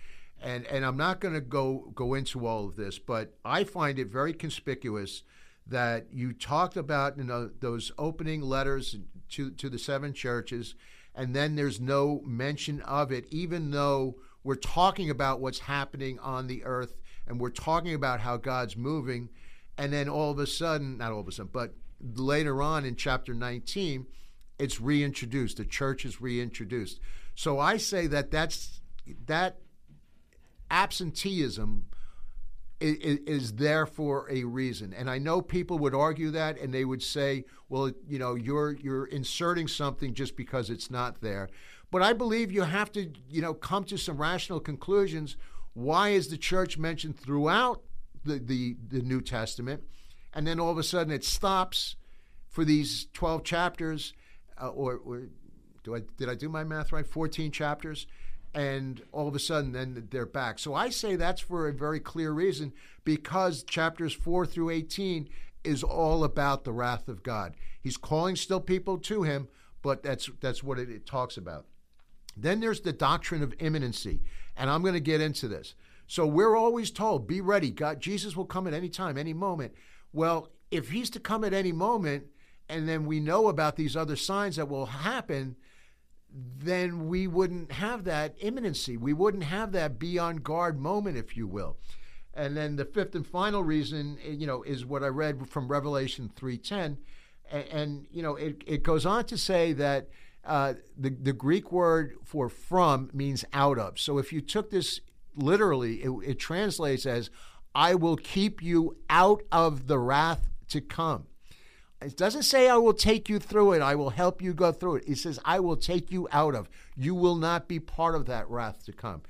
[0.41, 3.99] And and I'm not going to go go into all of this, but I find
[3.99, 5.23] it very conspicuous
[5.67, 8.97] that you talked about you know those opening letters
[9.29, 10.75] to to the seven churches
[11.13, 16.47] and then there's no mention of it even though we're talking about what's happening on
[16.47, 16.97] the earth
[17.27, 19.29] and we're talking about how God's moving
[19.77, 22.95] and then all of a sudden not all of a sudden but later on in
[22.95, 24.07] chapter 19
[24.61, 26.99] it's reintroduced the church is reintroduced
[27.35, 28.81] so i say that that's
[29.25, 29.57] that
[30.69, 31.85] absenteeism
[32.81, 34.93] is, is there for a reason.
[34.93, 38.73] And I know people would argue that, and they would say, "Well, you know, you're
[38.73, 41.49] you're inserting something just because it's not there."
[41.91, 45.37] But I believe you have to, you know, come to some rational conclusions.
[45.73, 47.83] Why is the church mentioned throughout
[48.25, 49.83] the the, the New Testament,
[50.33, 51.95] and then all of a sudden it stops
[52.49, 54.13] for these twelve chapters,
[54.61, 55.23] uh, or, or
[55.83, 57.07] do I did I do my math right?
[57.07, 58.07] Fourteen chapters
[58.53, 60.59] and all of a sudden then they're back.
[60.59, 65.29] So I say that's for a very clear reason because chapters 4 through 18
[65.63, 67.55] is all about the wrath of God.
[67.81, 69.47] He's calling still people to him,
[69.81, 71.65] but that's that's what it, it talks about.
[72.35, 74.21] Then there's the doctrine of imminency,
[74.55, 75.75] and I'm going to get into this.
[76.07, 77.71] So we're always told, be ready.
[77.71, 79.73] God Jesus will come at any time, any moment.
[80.13, 82.25] Well, if he's to come at any moment,
[82.69, 85.55] and then we know about these other signs that will happen,
[86.33, 88.97] then we wouldn't have that imminency.
[88.97, 91.77] We wouldn't have that be on guard moment, if you will.
[92.33, 95.67] And then the fifth and final reason, eh, you know, is what I read from
[95.67, 96.97] Revelation 3.10.
[97.51, 100.07] And, and you know, it, it goes on to say that
[100.45, 103.99] uh, the, the Greek word for from means out of.
[103.99, 105.01] So if you took this
[105.35, 107.29] literally, it, it translates as,
[107.75, 111.27] I will keep you out of the wrath to come.
[112.01, 113.81] It doesn't say, I will take you through it.
[113.81, 115.03] I will help you go through it.
[115.07, 116.69] It says, I will take you out of.
[116.95, 119.21] You will not be part of that wrath to come.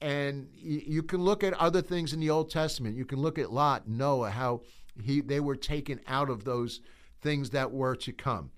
[0.00, 2.96] And you can look at other things in the Old Testament.
[2.96, 4.62] You can look at Lot, Noah, how
[5.02, 6.80] he they were taken out of those
[7.20, 8.50] things that were to come.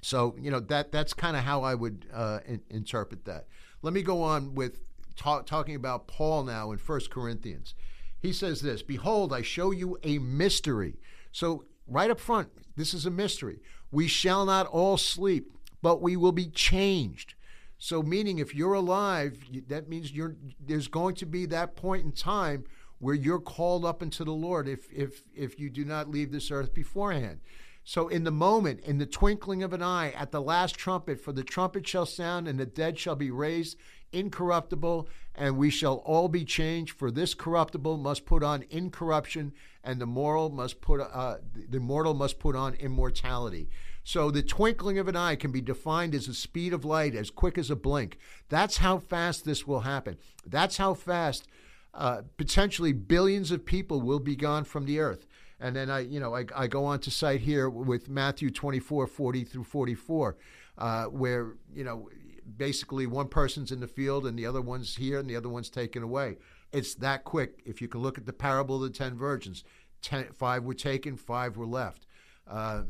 [0.00, 3.46] So you know that that's kind of how I would uh, in, interpret that.
[3.82, 4.80] Let me go on with
[5.16, 7.74] talk, talking about Paul now in First Corinthians.
[8.18, 10.96] He says this: "Behold, I show you a mystery."
[11.32, 13.60] So right up front, this is a mystery.
[13.90, 17.34] We shall not all sleep, but we will be changed.
[17.78, 22.12] So, meaning if you're alive, that means you're there's going to be that point in
[22.12, 22.64] time
[22.98, 26.50] where you're called up into the Lord if if if you do not leave this
[26.50, 27.40] earth beforehand.
[27.84, 31.32] So, in the moment, in the twinkling of an eye, at the last trumpet, for
[31.32, 33.76] the trumpet shall sound, and the dead shall be raised
[34.12, 36.92] incorruptible, and we shall all be changed.
[36.92, 41.36] For this corruptible must put on incorruption, and the moral must put uh,
[41.68, 43.68] the mortal must put on immortality.
[44.04, 47.30] So the twinkling of an eye can be defined as the speed of light, as
[47.30, 48.18] quick as a blink.
[48.48, 50.18] That's how fast this will happen.
[50.44, 51.46] That's how fast
[51.94, 55.26] uh, potentially billions of people will be gone from the earth.
[55.60, 59.06] And then I, you know, I, I go on to cite here with Matthew 24,
[59.06, 60.36] 40 through 44,
[60.78, 62.08] uh, where, you know,
[62.56, 65.70] basically one person's in the field and the other one's here and the other one's
[65.70, 66.36] taken away.
[66.72, 67.62] It's that quick.
[67.64, 69.64] If you can look at the parable of the ten virgins,
[70.00, 72.06] ten, five were taken, five were left.
[72.48, 72.82] Uh,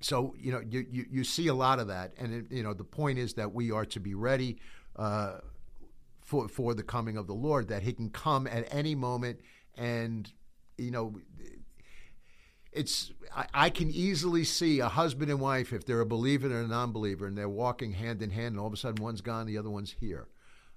[0.00, 2.74] so you know you, you, you see a lot of that, and it, you know
[2.74, 4.58] the point is that we are to be ready
[4.96, 5.38] uh,
[6.20, 7.68] for for the coming of the Lord.
[7.68, 9.40] That He can come at any moment,
[9.76, 10.30] and
[10.76, 11.18] you know
[12.76, 16.66] it's I, I, can easily see a husband and wife if they're a believer and
[16.66, 19.46] a non-believer and they're walking hand in hand and all of a sudden one's gone
[19.46, 20.28] the other one's here.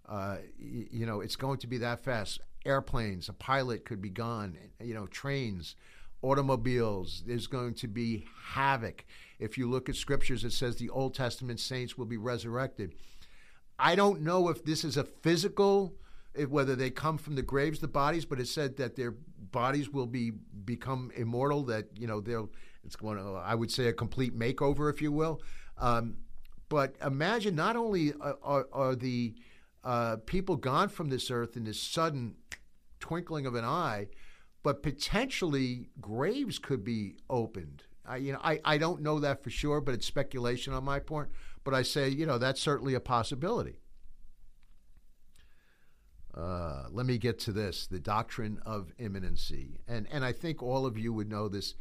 [0.07, 2.39] Uh, you, know it's going to be that fast.
[2.65, 5.75] Airplanes a pilot could be gone you know trains
[6.21, 9.05] automobiles there's going to be havoc.
[9.39, 12.95] If you look at scriptures it says the old testament saints will be resurrected.
[13.77, 15.93] I don't know if this is a physical
[16.47, 19.15] whether they come from the graves, the bodies, but it said that their
[19.51, 20.31] bodies will be
[20.65, 21.63] become immortal.
[21.63, 22.49] That you know they'll
[22.83, 25.41] it's going to I would say a complete makeover, if you will.
[25.77, 26.17] Um,
[26.67, 29.33] but imagine not only are, are, are the
[29.83, 32.35] uh, people gone from this earth in this sudden
[32.99, 34.07] twinkling of an eye,
[34.61, 37.83] but potentially graves could be opened.
[38.05, 40.99] I, you know, I, I don't know that for sure, but it's speculation on my
[40.99, 41.31] part.
[41.63, 43.79] But I say, you know, that's certainly a possibility.
[46.35, 49.79] Uh, let me get to this the doctrine of imminency.
[49.87, 51.75] And, and I think all of you would know this.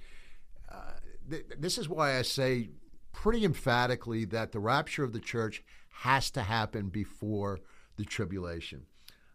[0.71, 0.93] Uh,
[1.31, 2.71] th- this is why I say
[3.13, 7.61] pretty emphatically that the rapture of the church has to happen before
[7.97, 8.87] the tribulation.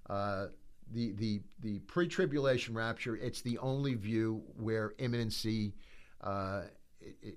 [0.10, 0.47] Uh,
[0.91, 5.73] the the the pre-tribulation rapture, it's the only view where imminency
[6.21, 6.63] uh,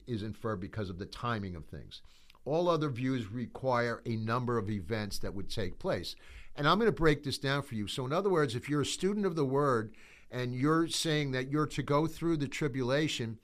[0.07, 2.03] is inferred because of the timing of things.
[2.45, 6.15] All other views require a number of events that would take place.
[6.57, 7.87] And I'm going to break this down for you.
[7.87, 9.95] So, in other words, if you're a student of the Word
[10.31, 13.39] and you're saying that you're to go through the tribulation,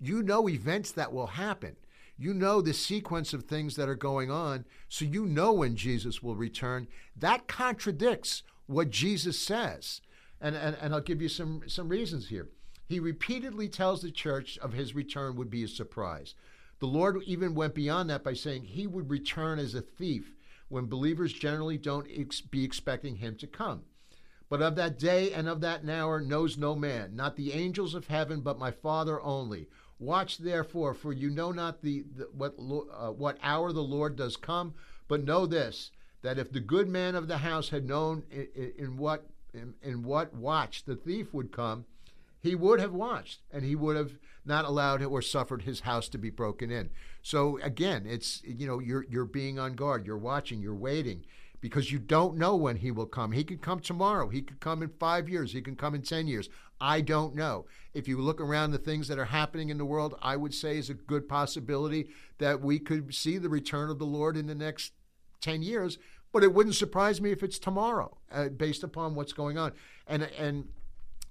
[0.00, 1.76] you know events that will happen.
[2.16, 6.22] You know the sequence of things that are going on, so you know when Jesus
[6.22, 6.88] will return.
[7.16, 10.00] That contradicts what Jesus says.
[10.40, 12.48] And, and, and I'll give you some, some reasons here.
[12.88, 16.34] He repeatedly tells the church of his return would be a surprise.
[16.80, 20.32] The Lord even went beyond that by saying he would return as a thief
[20.68, 23.82] when believers generally don't ex- be expecting him to come.
[24.48, 28.06] But of that day and of that hour knows no man, not the angels of
[28.06, 29.68] heaven, but my Father only.
[29.98, 34.36] Watch therefore, for you know not the, the what uh, what hour the Lord does
[34.36, 34.74] come.
[35.08, 35.90] But know this:
[36.22, 40.02] that if the good man of the house had known in, in what in, in,
[40.02, 41.84] what watch the thief would come,
[42.40, 44.12] he would have watched, and he would have
[44.48, 46.90] not allowed or suffered his house to be broken in.
[47.22, 51.24] So again, it's you know you're you're being on guard, you're watching, you're waiting
[51.60, 53.32] because you don't know when he will come.
[53.32, 54.28] He could come tomorrow.
[54.28, 55.52] He could come in five years.
[55.52, 56.48] He can come in 10 years.
[56.80, 57.66] I don't know.
[57.94, 60.78] If you look around the things that are happening in the world, I would say
[60.78, 62.08] is a good possibility
[62.38, 64.92] that we could see the return of the Lord in the next
[65.40, 65.98] 10 years.
[66.32, 69.72] But it wouldn't surprise me if it's tomorrow, uh, based upon what's going on.
[70.06, 70.68] And, and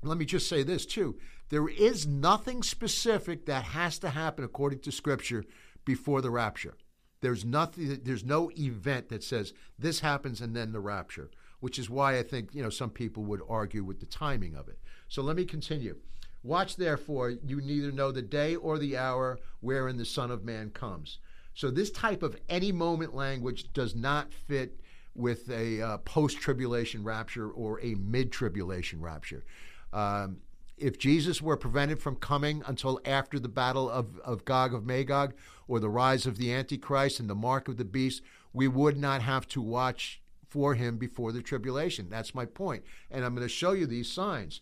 [0.03, 1.15] let me just say this too
[1.49, 5.45] there is nothing specific that has to happen according to Scripture
[5.85, 6.75] before the rapture.
[7.21, 8.01] There's nothing.
[8.03, 12.23] There's no event that says this happens and then the rapture, which is why I
[12.23, 14.77] think you know some people would argue with the timing of it.
[15.07, 15.97] So let me continue.
[16.43, 20.69] Watch therefore, you neither know the day or the hour wherein the Son of Man
[20.69, 21.19] comes.
[21.55, 24.79] So this type of any moment language does not fit
[25.15, 29.43] with a uh, post tribulation rapture or a mid tribulation rapture.
[29.91, 30.37] Um,
[30.77, 35.33] if Jesus were prevented from coming until after the battle of, of Gog of Magog
[35.67, 38.21] or the rise of the Antichrist and the mark of the beast,
[38.53, 42.07] we would not have to watch for him before the tribulation.
[42.09, 42.83] That's my point.
[43.11, 44.61] And I'm going to show you these signs.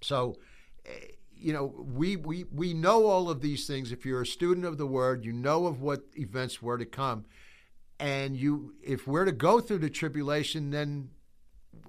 [0.00, 0.36] So,
[0.86, 0.90] eh,
[1.34, 3.92] you know, we, we, we know all of these things.
[3.92, 7.24] If you're a student of the word, you know of what events were to come.
[7.98, 11.10] And you, if we're to go through the tribulation, then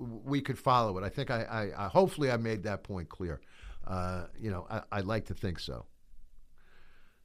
[0.02, 1.04] we could follow it.
[1.04, 3.42] I think I, I, I hopefully I made that point clear.
[3.86, 5.86] Uh, you know, I, I like to think so.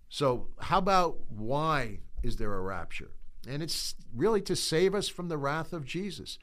[0.09, 3.11] So, how about why is there a rapture?
[3.49, 6.39] And it's really to save us from the wrath of Jesus.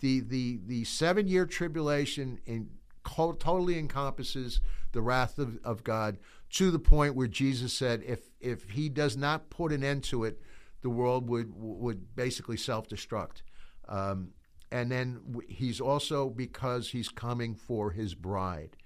[0.00, 2.70] The the the seven year tribulation in,
[3.04, 4.60] totally encompasses
[4.92, 6.18] the wrath of, of God
[6.50, 10.24] to the point where Jesus said, if if He does not put an end to
[10.24, 10.40] it,
[10.82, 13.42] the world would would basically self destruct.
[13.88, 14.32] Um,
[14.70, 18.76] and then he's also because he's coming for his bride.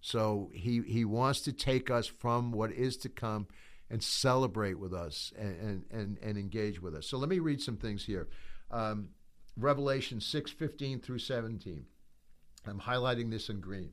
[0.00, 3.46] So he, he wants to take us from what is to come
[3.88, 7.06] and celebrate with us and, and, and, engage with us.
[7.06, 8.28] So let me read some things here.
[8.70, 9.10] Um,
[9.56, 11.84] Revelation 6 15 through 17.
[12.66, 13.90] I'm highlighting this in green.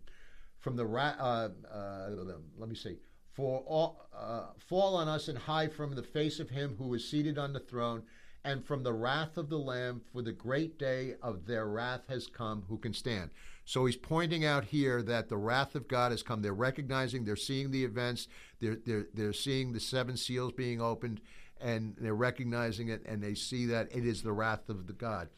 [0.57, 2.09] From the, ra- uh, uh,
[2.57, 2.97] let me see.
[3.33, 7.09] For all, uh, fall on us and hide from the face of him who is
[7.09, 8.03] seated on the throne
[8.43, 12.27] and from the wrath of the Lamb, for the great day of their wrath has
[12.27, 12.63] come.
[12.69, 13.31] Who can stand?
[13.65, 16.41] So he's pointing out here that the wrath of God has come.
[16.41, 18.27] They're recognizing, they're seeing the events,
[18.59, 21.21] they're, they're, they're seeing the seven seals being opened,
[21.59, 25.29] and they're recognizing it, and they see that it is the wrath of the God.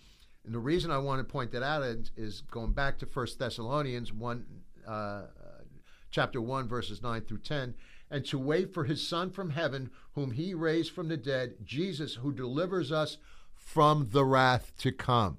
[0.45, 3.39] And the reason I want to point that out is, is going back to First
[3.39, 4.45] Thessalonians 1,
[4.87, 5.21] uh,
[6.09, 7.73] chapter 1, verses 9 through 10
[8.11, 12.15] and to wait for his Son from heaven, whom he raised from the dead, Jesus,
[12.15, 13.17] who delivers us
[13.55, 15.37] from the wrath to come.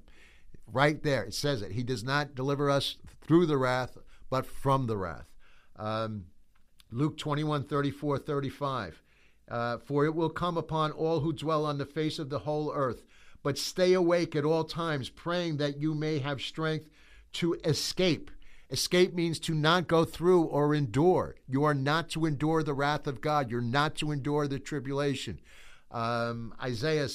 [0.65, 1.73] Right there, it says it.
[1.73, 3.97] He does not deliver us through the wrath,
[4.29, 5.27] but from the wrath.
[5.77, 6.25] Um,
[6.91, 9.01] Luke 21 34 35.
[9.49, 12.71] Uh, for it will come upon all who dwell on the face of the whole
[12.73, 13.03] earth.
[13.43, 16.89] But stay awake at all times, praying that you may have strength
[17.33, 18.31] to escape
[18.73, 21.35] Escape means to not go through or endure.
[21.47, 23.51] You are not to endure the wrath of God.
[23.51, 25.39] You're not to endure the tribulation.
[25.91, 27.07] Um, Isaiah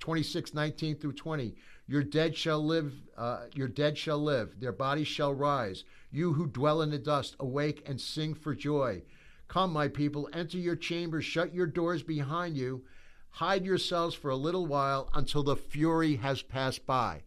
[0.00, 1.54] 26, 19 through 20.
[1.86, 2.94] Your dead shall live.
[3.14, 4.58] Uh, your dead shall live.
[4.58, 5.84] Their bodies shall rise.
[6.10, 9.02] You who dwell in the dust, awake and sing for joy.
[9.48, 12.84] Come, my people, enter your chambers, shut your doors behind you,
[13.28, 17.22] hide yourselves for a little while until the fury has passed by.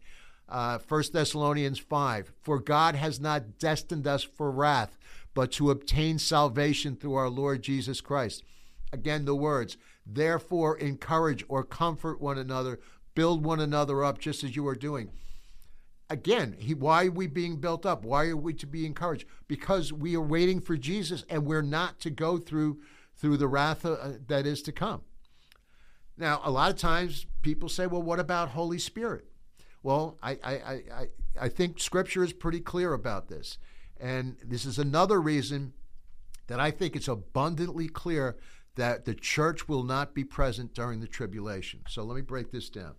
[0.48, 4.96] Uh, 1 Thessalonians 5 For God has not destined us for wrath,
[5.34, 8.44] but to obtain salvation through our Lord Jesus Christ.
[8.92, 9.76] Again, the words,
[10.06, 12.78] therefore encourage or comfort one another,
[13.14, 15.10] build one another up, just as you are doing.
[16.08, 18.04] Again, he, why are we being built up?
[18.04, 19.26] Why are we to be encouraged?
[19.48, 22.78] Because we are waiting for Jesus and we're not to go through
[23.16, 25.00] through the wrath uh, that is to come.
[26.18, 29.26] Now, a lot of times people say, well, what about Holy Spirit?
[29.86, 31.06] Well, I, I, I,
[31.42, 33.56] I think Scripture is pretty clear about this.
[34.00, 35.74] And this is another reason
[36.48, 38.36] that I think it's abundantly clear
[38.74, 41.82] that the church will not be present during the tribulation.
[41.88, 42.96] So let me break this down.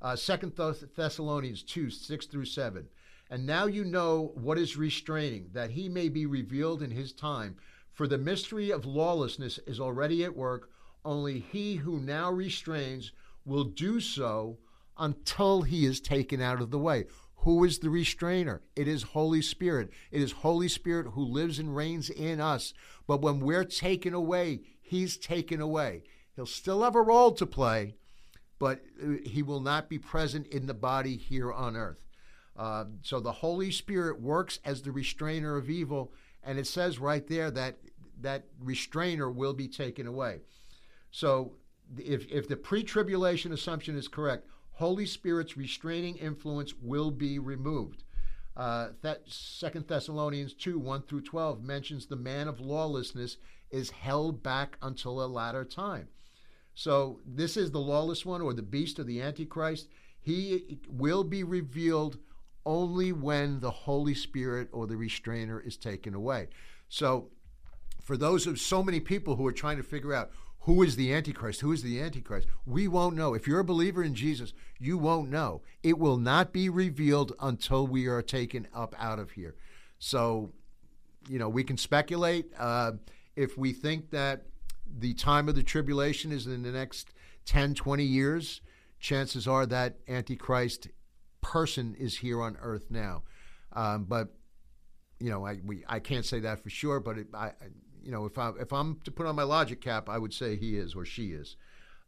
[0.00, 0.54] Uh, Second
[0.96, 2.88] Thessalonians 2 6 through 7.
[3.28, 7.56] And now you know what is restraining, that he may be revealed in his time.
[7.92, 10.70] For the mystery of lawlessness is already at work,
[11.04, 13.12] only he who now restrains
[13.44, 14.56] will do so
[14.98, 17.04] until he is taken out of the way.
[17.38, 18.62] Who is the restrainer?
[18.74, 19.90] It is Holy Spirit.
[20.10, 22.72] It is Holy Spirit who lives and reigns in us.
[23.06, 26.04] But when we're taken away, he's taken away.
[26.34, 27.96] He'll still have a role to play,
[28.58, 32.04] but uh, he will not be present in the body here on earth.
[32.56, 37.26] Uh, so the Holy Spirit works as the restrainer of evil, and it says right
[37.26, 37.76] there that
[38.20, 40.40] that restrainer will be taken away.
[41.10, 41.52] So
[41.98, 48.04] if, if the pre tribulation assumption is correct, Holy Spirit's restraining influence will be removed.
[48.56, 48.88] Uh,
[49.26, 53.36] Second Thessalonians 2 1 through 12 mentions the man of lawlessness
[53.70, 56.08] is held back until a latter time.
[56.74, 59.88] So, this is the lawless one or the beast or the Antichrist.
[60.20, 62.18] He will be revealed
[62.66, 66.48] only when the Holy Spirit or the restrainer is taken away.
[66.88, 67.30] So,
[68.02, 70.30] for those of so many people who are trying to figure out
[70.64, 71.60] who is the Antichrist?
[71.60, 72.48] Who is the Antichrist?
[72.64, 73.34] We won't know.
[73.34, 75.60] If you're a believer in Jesus, you won't know.
[75.82, 79.56] It will not be revealed until we are taken up out of here.
[79.98, 80.52] So,
[81.28, 82.46] you know, we can speculate.
[82.58, 82.92] Uh,
[83.36, 84.46] if we think that
[84.86, 87.12] the time of the tribulation is in the next
[87.44, 88.62] 10, 20 years,
[88.98, 90.88] chances are that Antichrist
[91.42, 93.22] person is here on earth now.
[93.74, 94.28] Um, but,
[95.20, 97.52] you know, I, we, I can't say that for sure, but it, I,
[98.04, 100.56] you know, if I if I'm to put on my logic cap, I would say
[100.56, 101.56] he is or she is.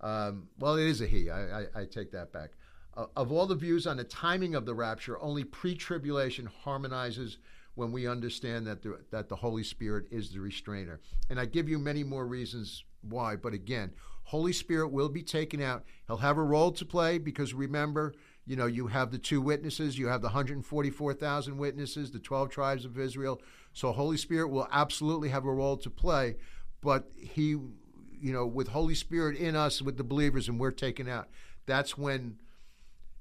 [0.01, 1.31] Um, well, it is a he.
[1.31, 2.51] I, I, I take that back.
[2.97, 7.39] Uh, of all the views on the timing of the rapture, only pre-tribulation harmonizes
[7.75, 11.01] when we understand that the, that the Holy Spirit is the restrainer.
[11.29, 13.37] And I give you many more reasons why.
[13.37, 13.93] But again,
[14.25, 15.85] Holy Spirit will be taken out.
[16.07, 18.15] He'll have a role to play because remember,
[18.47, 22.85] you know, you have the two witnesses, you have the 144,000 witnesses, the 12 tribes
[22.85, 23.41] of Israel.
[23.73, 26.37] So Holy Spirit will absolutely have a role to play,
[26.81, 31.09] but he, you know, with Holy Spirit in us, with the believers, and we're taken
[31.09, 31.29] out.
[31.67, 32.37] That's when,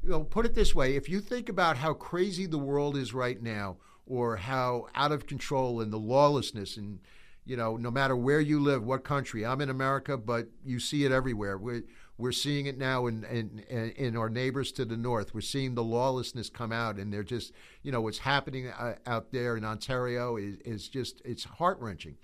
[0.04, 3.14] you know, put it this way: if you think about how crazy the world is
[3.14, 7.00] right now, or how out of control and the lawlessness and
[7.46, 9.46] you know, no matter where you live, what country.
[9.46, 11.60] I'm in America, but you see it everywhere.
[11.60, 11.84] We're,
[12.18, 13.64] we're seeing it now in, in,
[13.98, 15.34] in our neighbors to the north.
[15.34, 17.52] We're seeing the lawlessness come out, and they're just,
[17.84, 22.16] you know, what's happening uh, out there in Ontario is, is just, it's heart wrenching.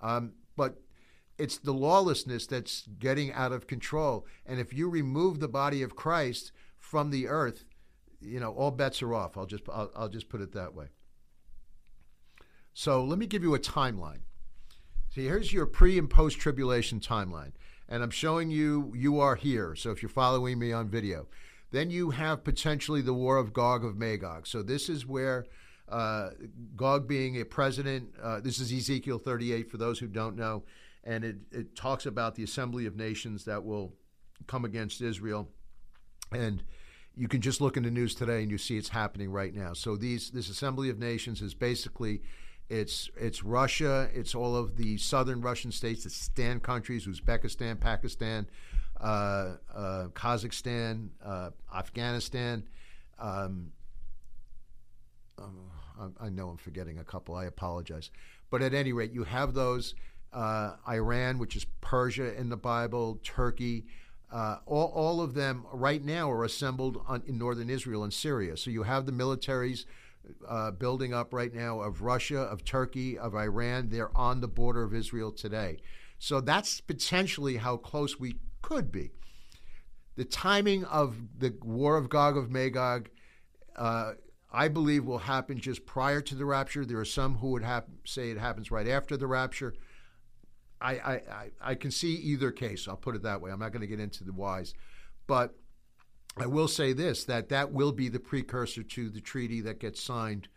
[0.00, 0.80] Um, but
[1.38, 4.26] it's the lawlessness that's getting out of control.
[4.46, 7.64] And if you remove the body of Christ from the earth,
[8.20, 9.36] you know, all bets are off.
[9.36, 10.86] I'll just, I'll, I'll just put it that way.
[12.74, 14.20] So let me give you a timeline.
[15.10, 17.52] See, here's your pre and post tribulation timeline
[17.92, 19.76] and I'm showing you you are here.
[19.76, 21.28] So if you're following me on video,
[21.72, 24.46] then you have potentially the war of Gog of Magog.
[24.46, 25.44] So this is where
[25.90, 26.30] uh,
[26.74, 28.08] Gog being a president.
[28.20, 30.64] Uh, this is Ezekiel 38 for those who don't know,
[31.04, 33.92] and it, it talks about the assembly of nations that will
[34.46, 35.50] come against Israel,
[36.32, 36.62] and
[37.14, 39.74] you can just look in the news today and you see it's happening right now.
[39.74, 42.22] So these this assembly of nations is basically
[42.72, 44.08] it's it's Russia.
[44.14, 48.48] It's all of the southern Russian states, the Stan countries, Uzbekistan, Pakistan,
[48.98, 52.64] uh, uh, Kazakhstan, uh, Afghanistan.
[53.18, 53.72] Um,
[55.38, 55.58] um,
[56.00, 57.34] I, I, know I'm forgetting a couple.
[57.34, 58.10] I apologize,
[58.50, 59.94] but at any rate, you have those.
[60.32, 63.84] Uh, Iran, which is Persia in the Bible, Turkey.
[64.32, 68.56] Uh, all, all of them right now are assembled on, in northern Israel and Syria.
[68.56, 69.84] So you have the militaries
[70.48, 73.88] uh, building up right now of Russia, of Turkey, of Iran.
[73.90, 75.78] They're on the border of Israel today.
[76.18, 79.10] So that's potentially how close we could be.
[80.16, 83.08] the timing of the war of Gog of Magog,
[83.76, 84.12] uh,
[84.52, 86.84] I believe, will happen just prior to the rapture.
[86.84, 89.74] There are some who would hap- say it happens right after the rapture.
[90.80, 92.86] I, I, I, I can see either case.
[92.88, 93.50] I'll put it that way.
[93.50, 94.74] I'm not going to get into the whys,
[95.26, 95.54] but
[96.36, 100.02] I will say this: that that will be the precursor to the treaty that gets
[100.02, 100.48] signed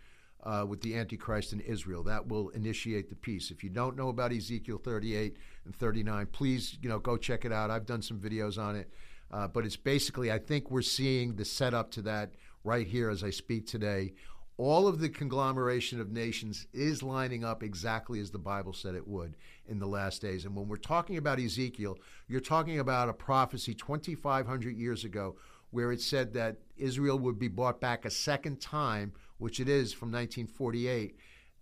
[0.43, 2.03] uh, with the Antichrist in Israel.
[2.03, 3.51] That will initiate the peace.
[3.51, 7.51] If you don't know about Ezekiel 38 and 39, please you know go check it
[7.51, 7.71] out.
[7.71, 8.89] I've done some videos on it,
[9.32, 12.32] uh, but it's basically I think we're seeing the setup to that
[12.63, 14.13] right here as I speak today.
[14.57, 19.05] All of the conglomeration of nations is lining up exactly as the Bible said it
[19.05, 19.36] would
[19.67, 20.45] in the last days.
[20.45, 21.97] And when we're talking about Ezekiel,
[22.30, 25.36] you're talking about a prophecy 2,500 years ago
[25.76, 29.91] where it said that Israel would be brought back a second time, which it is
[29.91, 31.17] from 1948,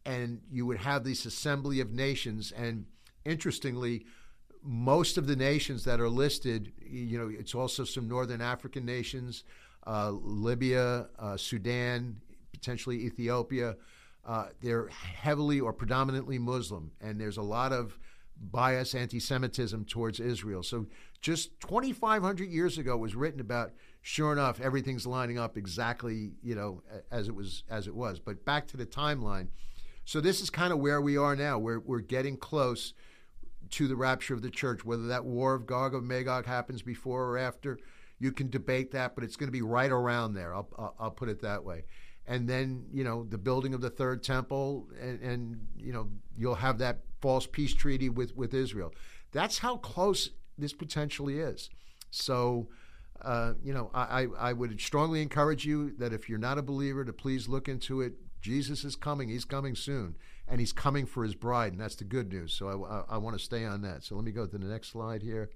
[0.06, 2.52] and you would have this assembly of nations.
[2.52, 2.86] And
[3.26, 4.06] interestingly,
[4.62, 9.46] most of the nations that are listed, you know, it's also some northern African nations,
[9.88, 12.18] uh, Libya, uh, Sudan,
[12.52, 13.78] potentially Ethiopia.
[14.24, 17.98] Uh, they're heavily or predominantly Muslim, and there's a lot of
[18.40, 20.62] bias, anti Semitism towards Israel.
[20.62, 20.86] So
[21.24, 23.72] just 2,500 years ago was written about.
[24.06, 28.20] Sure enough, everything's lining up exactly, you know, as it was as it was.
[28.20, 29.48] But back to the timeline.
[30.04, 31.58] So this is kind of where we are now.
[31.58, 32.94] We're we're getting close
[33.72, 34.84] to the rapture of the church.
[34.84, 37.80] Whether that war of Gog of Magog happens before or after,
[38.20, 40.54] you can debate that, but it's going to be right around there.
[40.54, 41.86] I'll, I'll, I'll put it that way.
[42.28, 46.56] And then, you know, the building of the third temple, and, and, you know, you'll
[46.56, 48.94] have that false peace treaty with, with Israel.
[49.32, 51.70] That's how close this potentially is.
[52.12, 52.68] So,
[53.22, 57.06] uh, you know, I, I would strongly encourage you that if you're not a believer,
[57.06, 58.14] to please look into it.
[58.42, 59.30] Jesus is coming.
[59.30, 60.16] He's coming soon.
[60.48, 61.72] And he's coming for his bride.
[61.72, 62.54] And that's the good news.
[62.54, 64.04] So I, I, I want to stay on that.
[64.04, 65.50] So let me go to the next slide here.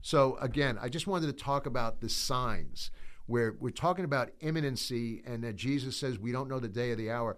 [0.00, 2.90] So, again, I just wanted to talk about the signs
[3.26, 6.96] where we're talking about imminency and that Jesus says we don't know the day or
[6.96, 7.36] the hour.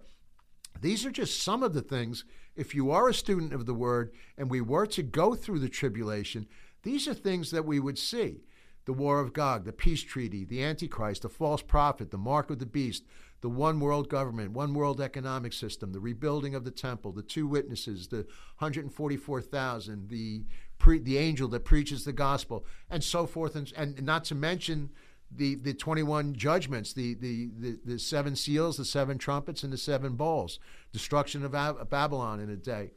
[0.79, 2.23] These are just some of the things.
[2.55, 5.69] If you are a student of the word and we were to go through the
[5.69, 6.47] tribulation,
[6.83, 8.43] these are things that we would see.
[8.85, 12.59] The war of Gog, the peace treaty, the Antichrist, the false prophet, the mark of
[12.59, 13.03] the beast,
[13.41, 17.47] the one world government, one world economic system, the rebuilding of the temple, the two
[17.47, 18.25] witnesses, the
[18.57, 20.43] 144,000, the
[20.77, 24.89] pre- the angel that preaches the gospel, and so forth, and, and not to mention
[25.33, 29.77] the, the 21 judgments, the, the, the, the seven seals, the seven trumpets, and the
[29.77, 30.59] seven bowls,
[30.91, 31.51] destruction of
[31.89, 32.91] Babylon in a day.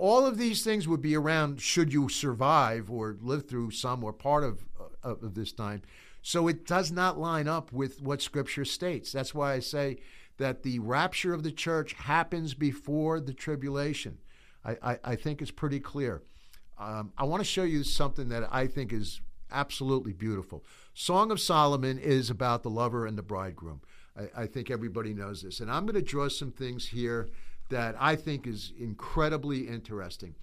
[0.00, 4.14] All of these things would be around should you survive or live through some or
[4.14, 4.64] part of,
[5.04, 5.82] of, of this time.
[6.22, 9.12] So it does not line up with what Scripture states.
[9.12, 9.98] That's why I say
[10.38, 14.16] that the rapture of the church happens before the tribulation.
[14.64, 16.22] I, I, I think it's pretty clear.
[16.78, 19.20] Um, I want to show you something that I think is
[19.52, 20.64] absolutely beautiful.
[20.94, 23.82] Song of Solomon is about the lover and the bridegroom.
[24.16, 25.60] I, I think everybody knows this.
[25.60, 27.28] And I'm going to draw some things here
[27.70, 30.34] that I think is incredibly interesting.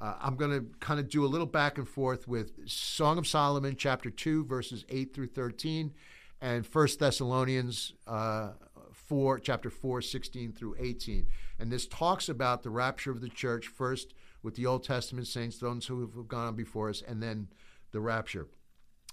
[0.00, 3.26] Uh, I'm going to kind of do a little back and forth with Song of
[3.26, 5.92] Solomon, chapter 2, verses 8 through 13,
[6.40, 8.50] and 1 Thessalonians uh,
[8.92, 11.26] 4, chapter 4, 16 through 18.
[11.58, 15.58] And this talks about the rapture of the church, first with the Old Testament saints,
[15.58, 17.48] those who have gone on before us, and then
[17.92, 18.46] the rapture.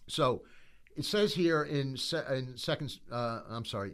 [0.08, 0.44] So
[0.96, 1.98] it says here in,
[2.30, 3.94] in second, uh, I'm sorry,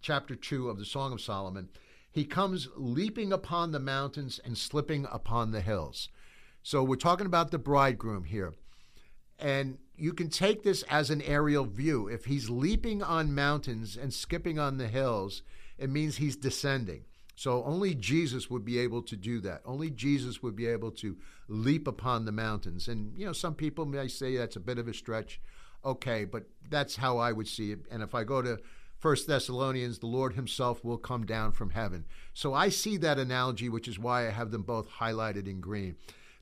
[0.00, 1.68] chapter 2 of the Song of Solomon,
[2.10, 6.08] he comes leaping upon the mountains and slipping upon the hills.
[6.62, 8.54] So we're talking about the bridegroom here.
[9.38, 12.08] And you can take this as an aerial view.
[12.08, 15.42] If he's leaping on mountains and skipping on the hills,
[15.76, 17.04] it means he's descending.
[17.36, 19.62] So only Jesus would be able to do that.
[19.64, 22.88] Only Jesus would be able to leap upon the mountains.
[22.88, 25.40] And, you know, some people may say that's a bit of a stretch.
[25.84, 27.80] Okay, but that's how I would see it.
[27.92, 28.58] And if I go to
[28.98, 32.04] First Thessalonians, the Lord Himself will come down from heaven.
[32.34, 35.96] So I see that analogy, which is why I have them both highlighted in green.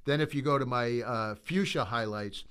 [0.07, 2.45] Then, if you go to my uh, fuchsia highlights,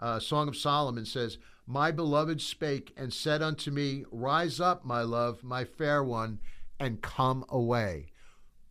[0.00, 5.02] uh, Song of Solomon says, My beloved spake and said unto me, Rise up, my
[5.02, 6.40] love, my fair one,
[6.80, 8.06] and come away.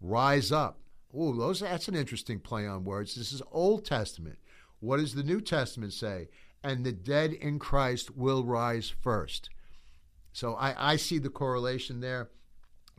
[0.02, 0.80] Rise up.
[1.14, 3.16] Oh, those that's an interesting play on words.
[3.16, 4.38] This is Old Testament.
[4.82, 6.28] What does the New Testament say?
[6.64, 9.50] And the dead in Christ will rise first.
[10.36, 12.30] So I, I see the correlation there.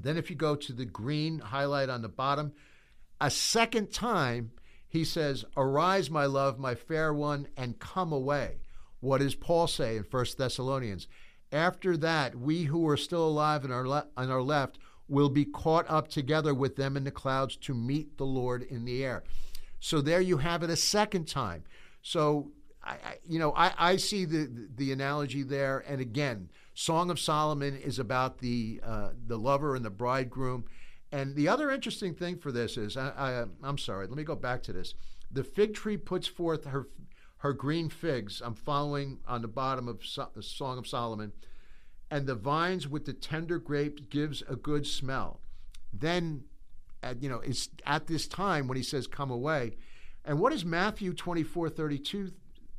[0.01, 2.55] Then if you go to the green highlight on the bottom,
[3.20, 4.53] a second time
[4.89, 8.61] he says, Arise, my love, my fair one, and come away.
[9.01, 11.09] What does Paul say in 1 Thessalonians?
[11.53, 15.84] After that, we who are still alive and are, le- and left will be caught
[15.91, 19.24] up together with them in the clouds to meet the Lord in the air.
[19.78, 21.64] So there you have it a second time.
[22.01, 25.84] So I, I you know, I, I see the, the analogy there.
[25.87, 26.49] And again,
[26.79, 30.66] Song of Solomon is about the uh, the lover and the bridegroom.
[31.11, 34.37] And the other interesting thing for this is, I, I, I'm sorry, let me go
[34.37, 34.93] back to this.
[35.33, 36.89] The fig tree puts forth her
[37.39, 38.43] her green figs.
[38.45, 41.33] I'm following on the bottom of so- the Song of Solomon,
[42.11, 45.41] and the vines with the tender grape gives a good smell.
[45.95, 46.45] Then,
[47.03, 49.79] at, you know, it's at this time when he says, "Come away."
[50.27, 52.33] And what is Matthew 24, 32,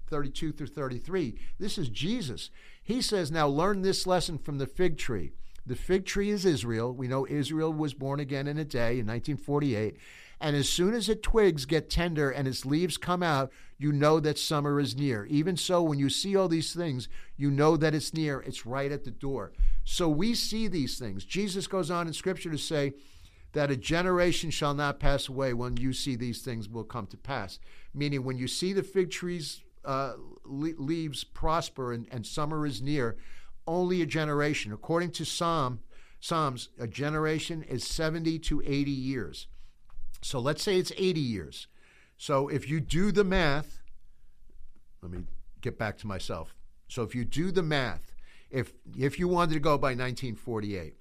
[0.07, 1.39] 32 through 33?
[1.57, 2.51] This is Jesus.
[2.87, 5.33] He says, Now learn this lesson from the fig tree.
[5.65, 6.93] The fig tree is Israel.
[6.93, 9.97] We know Israel was born again in a day in 1948.
[10.39, 14.21] And as soon as its twigs get tender and its leaves come out, you know
[14.21, 15.25] that summer is near.
[15.25, 18.39] Even so, when you see all these things, you know that it's near.
[18.39, 19.51] It's right at the door.
[19.83, 21.25] So we see these things.
[21.25, 22.93] Jesus goes on in Scripture to say
[23.51, 27.17] that a generation shall not pass away when you see these things will come to
[27.17, 27.59] pass.
[27.93, 30.13] Meaning, when you see the fig trees uh,
[30.45, 33.15] leaves prosper and, and summer is near,
[33.65, 34.73] only a generation.
[34.73, 35.79] According to Psalm,
[36.19, 39.47] Psalms, a generation is 70 to 80 years.
[40.21, 41.67] So let's say it's 80 years.
[42.17, 43.79] So if you do the math,
[45.01, 45.23] let me
[45.61, 46.53] get back to myself.
[46.89, 48.13] So if you do the math,
[48.49, 50.95] if if you wanted to go by 1948,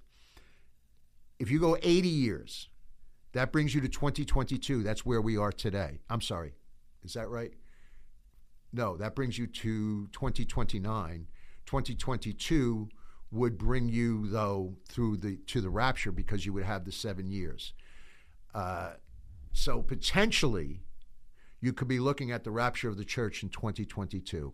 [1.39, 2.69] if you go 80 years,
[3.33, 4.83] that brings you to 2022.
[4.83, 6.01] That's where we are today.
[6.11, 6.55] I'm sorry.
[7.05, 7.53] Is that right?
[8.77, 11.27] No, that brings you to 2029.
[11.65, 12.89] 2022
[13.31, 17.31] would bring you though through the to the rapture because you would have the seven
[17.31, 17.73] years.
[18.55, 18.93] Uh,
[19.53, 20.83] so potentially,
[21.63, 24.53] you could be looking at the rapture of the church in 2022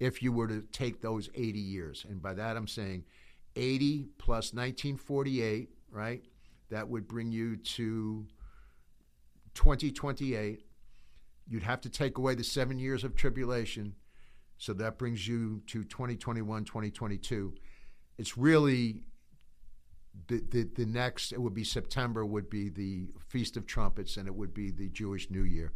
[0.00, 2.04] if you were to take those 80 years.
[2.08, 3.04] And by that, I'm saying
[3.54, 6.24] 80 plus 1948, right?
[6.70, 8.26] That would bring you to
[9.54, 10.64] 2028.
[11.52, 13.94] You'd have to take away the seven years of tribulation.
[14.56, 17.52] So that brings you to 2021, 2022.
[18.16, 19.02] It's really
[20.28, 24.26] the, the, the next, it would be September, would be the Feast of Trumpets, and
[24.26, 25.72] it would be the Jewish New Year.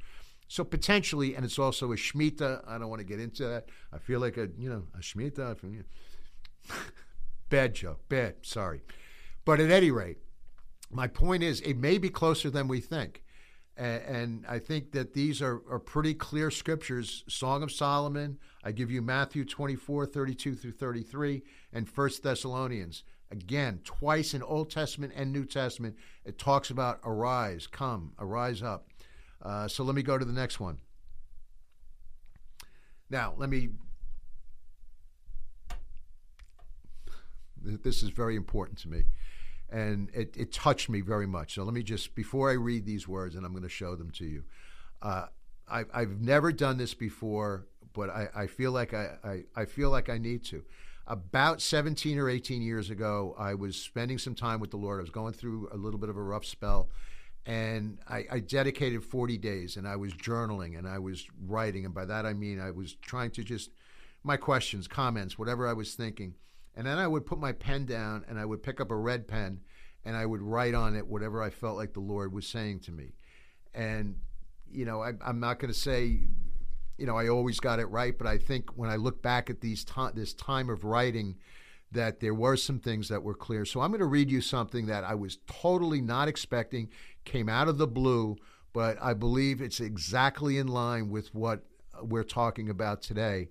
[0.48, 2.66] So potentially, and it's also a Shemitah.
[2.66, 3.68] I don't want to get into that.
[3.92, 5.84] I feel like a, you know, a Shemitah.
[7.50, 8.08] bad joke.
[8.08, 8.36] Bad.
[8.40, 8.80] Sorry.
[9.44, 10.20] But at any rate,
[10.90, 13.24] my point is it may be closer than we think.
[13.76, 17.24] And, I think that these are, are pretty clear scriptures.
[17.28, 23.04] Song of Solomon, I give you Matthew 24, 32 through 33, and First Thessalonians.
[23.30, 28.88] Again, twice in Old Testament and New Testament, it talks about arise, come, arise up.
[29.42, 30.78] Uh, so let me go to the next one.
[33.10, 33.70] Now, let me.
[37.62, 39.04] This is very important to me,
[39.70, 41.54] and it, it touched me very much.
[41.54, 44.10] So let me just, before I read these words, and I'm going to show them
[44.12, 44.44] to you.
[45.02, 45.26] Uh,
[45.68, 49.90] I, I've never done this before, but I, I feel like I, I, I feel
[49.90, 50.62] like I need to
[51.06, 54.98] about 17 or 18 years ago, I was spending some time with the Lord.
[54.98, 56.88] I was going through a little bit of a rough spell.
[57.44, 61.84] And I, I, dedicated 40 days and I was journaling and I was writing.
[61.84, 63.70] And by that I mean I was trying to just,
[64.24, 66.34] my questions, comments, whatever I was thinking.
[66.76, 69.26] And then I would put my pen down and I would pick up a red
[69.26, 69.60] pen
[70.04, 72.92] and I would write on it whatever I felt like the Lord was saying to
[72.92, 73.14] me.
[73.74, 74.16] And,
[74.70, 76.20] you know, I, I'm not going to say
[76.98, 79.60] you know, I always got it right, but I think when I look back at
[79.60, 81.36] these to- this time of writing,
[81.92, 83.64] that there were some things that were clear.
[83.64, 86.88] So I'm going to read you something that I was totally not expecting,
[87.24, 88.36] came out of the blue,
[88.72, 91.64] but I believe it's exactly in line with what
[92.02, 93.48] we're talking about today.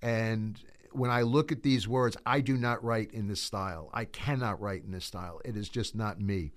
[0.00, 0.60] And
[0.94, 3.90] when I look at these words, I do not write in this style.
[3.92, 5.40] I cannot write in this style.
[5.44, 6.52] It is just not me.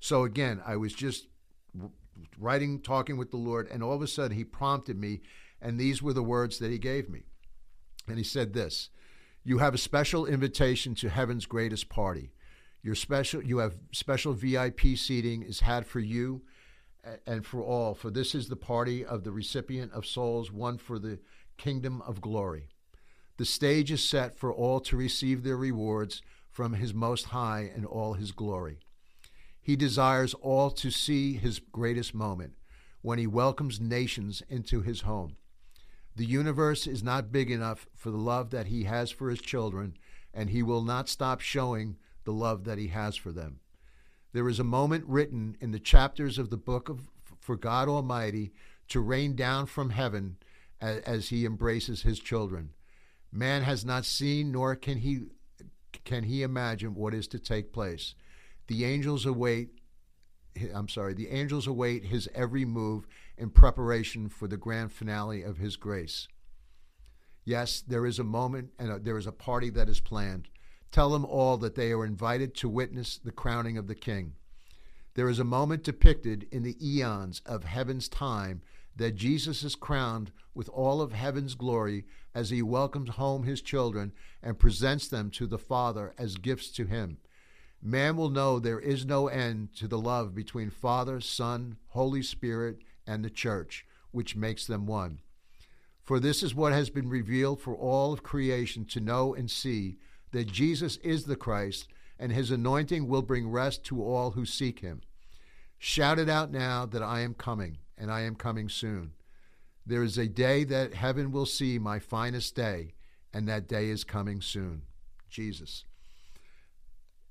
[0.00, 1.26] So again, I was just
[2.38, 5.20] writing, talking with the Lord, and all of a sudden He prompted me
[5.60, 7.22] and these were the words that he gave me.
[8.06, 8.90] And he said this
[9.44, 12.32] You have a special invitation to heaven's greatest party.
[12.82, 16.42] Your special, you have special VIP seating is had for you
[17.26, 20.98] and for all, for this is the party of the recipient of souls, one for
[20.98, 21.18] the
[21.56, 22.68] kingdom of glory.
[23.38, 27.86] The stage is set for all to receive their rewards from his most high and
[27.86, 28.78] all his glory.
[29.60, 32.54] He desires all to see his greatest moment
[33.00, 35.36] when he welcomes nations into his home.
[36.18, 39.96] The universe is not big enough for the love that He has for His children,
[40.34, 43.60] and He will not stop showing the love that He has for them.
[44.32, 47.08] There is a moment written in the chapters of the book of
[47.38, 48.52] for God Almighty
[48.88, 50.38] to rain down from heaven
[50.80, 52.70] as, as He embraces His children.
[53.30, 55.20] Man has not seen, nor can he
[56.04, 58.14] can he imagine what is to take place.
[58.66, 59.70] The angels await
[60.74, 63.06] I'm sorry, the angels await his every move
[63.36, 66.28] in preparation for the grand finale of his grace.
[67.44, 70.48] Yes, there is a moment and a, there is a party that is planned.
[70.90, 74.34] Tell them all that they are invited to witness the crowning of the king.
[75.14, 78.62] There is a moment depicted in the eons of heaven's time
[78.98, 84.12] that Jesus is crowned with all of heaven's glory as he welcomes home his children
[84.42, 87.18] and presents them to the Father as gifts to him.
[87.80, 92.78] Man will know there is no end to the love between Father, Son, Holy Spirit,
[93.06, 95.20] and the church, which makes them one.
[96.02, 99.98] For this is what has been revealed for all of creation to know and see
[100.32, 101.86] that Jesus is the Christ,
[102.18, 105.02] and his anointing will bring rest to all who seek him.
[105.78, 109.12] Shout it out now that I am coming, and I am coming soon.
[109.84, 112.94] There is a day that heaven will see my finest day,
[113.32, 114.82] and that day is coming soon.
[115.28, 115.84] Jesus.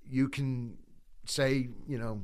[0.10, 0.78] You can
[1.26, 2.22] say, you know,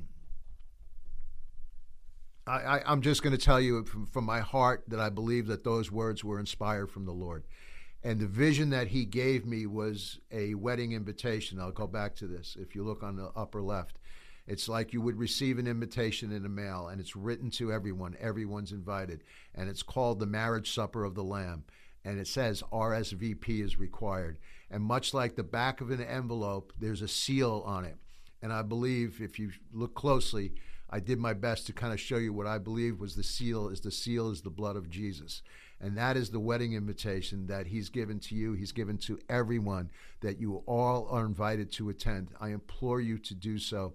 [2.45, 5.63] I, I'm just going to tell you from, from my heart that I believe that
[5.63, 7.45] those words were inspired from the Lord.
[8.03, 11.57] And the vision that he gave me was a wedding invitation.
[11.57, 12.57] I'll go back to this.
[12.59, 13.97] If you look on the upper left,
[14.45, 18.17] it's like you would receive an invitation in the mail, and it's written to everyone.
[18.19, 19.23] Everyone's invited.
[19.55, 21.63] And it's called the Marriage Supper of the Lamb.
[22.03, 24.37] And it says RSVP is required.
[24.69, 27.97] And much like the back of an envelope, there's a seal on it.
[28.41, 30.51] And I believe if you look closely,
[30.89, 33.69] I did my best to kind of show you what I believe was the seal
[33.69, 35.41] is the seal is the blood of Jesus.
[35.79, 38.53] And that is the wedding invitation that he's given to you.
[38.53, 39.89] He's given to everyone
[40.21, 42.29] that you all are invited to attend.
[42.39, 43.93] I implore you to do so.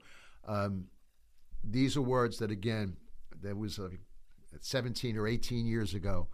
[0.49, 0.87] Um,
[1.63, 2.97] these are words that, again,
[3.43, 3.89] that was uh,
[4.61, 6.29] 17 or 18 years ago.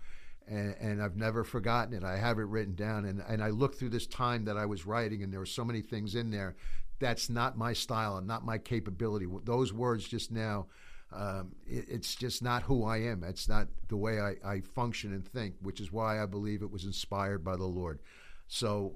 [0.46, 2.04] And, and, I've never forgotten it.
[2.04, 4.84] I have it written down, and, and I looked through this time that I was
[4.84, 6.54] writing, and there were so many things in there
[6.98, 9.26] that's not my style and not my capability.
[9.44, 10.66] Those words just now,
[11.12, 13.22] um, it, it's just not who I am.
[13.24, 16.70] It's not the way I, I, function and think, which is why I believe it
[16.70, 18.00] was inspired by the Lord.
[18.48, 18.94] So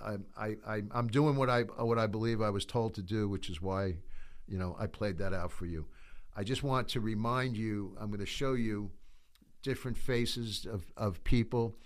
[0.00, 3.28] uh, I, I, I'm doing what I what I believe I was told to do,
[3.28, 3.96] which is why,
[4.48, 5.86] you know, I played that out for you.
[6.36, 7.96] I just want to remind you.
[8.00, 8.90] I'm going to show you
[9.62, 11.76] different faces of, of people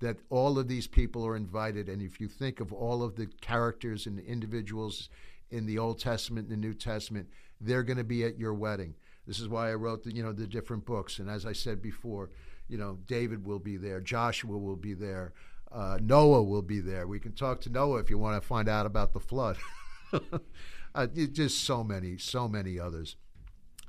[0.00, 1.88] that all of these people are invited.
[1.88, 5.08] And if you think of all of the characters and individuals
[5.50, 7.28] in the Old Testament and the New Testament,
[7.60, 8.94] they're going to be at your wedding.
[9.26, 11.20] This is why I wrote the you know the different books.
[11.20, 12.30] And as I said before,
[12.68, 15.32] you know David will be there, Joshua will be there,
[15.70, 17.06] uh, Noah will be there.
[17.06, 19.56] We can talk to Noah if you want to find out about the flood.
[20.94, 23.16] uh, just so many, so many others.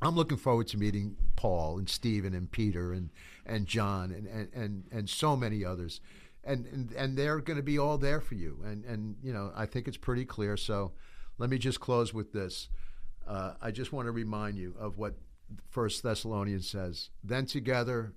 [0.01, 3.09] I'm looking forward to meeting Paul and Stephen and Peter and,
[3.45, 6.01] and John and, and, and, and so many others.
[6.43, 8.59] And, and, and they're going to be all there for you.
[8.65, 10.57] And, and, you know, I think it's pretty clear.
[10.57, 10.91] So
[11.37, 12.67] let me just close with this.
[13.25, 15.15] Uh, I just want to remind you of what
[15.69, 17.09] First Thessalonians says.
[17.23, 18.13] Then together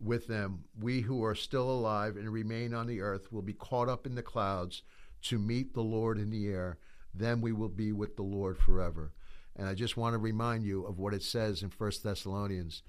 [0.00, 3.88] with them, we who are still alive and remain on the earth will be caught
[3.88, 4.82] up in the clouds
[5.22, 6.78] to meet the Lord in the air.
[7.14, 9.12] Then we will be with the Lord forever.
[9.56, 12.82] And I just want to remind you of what it says in 1 Thessalonians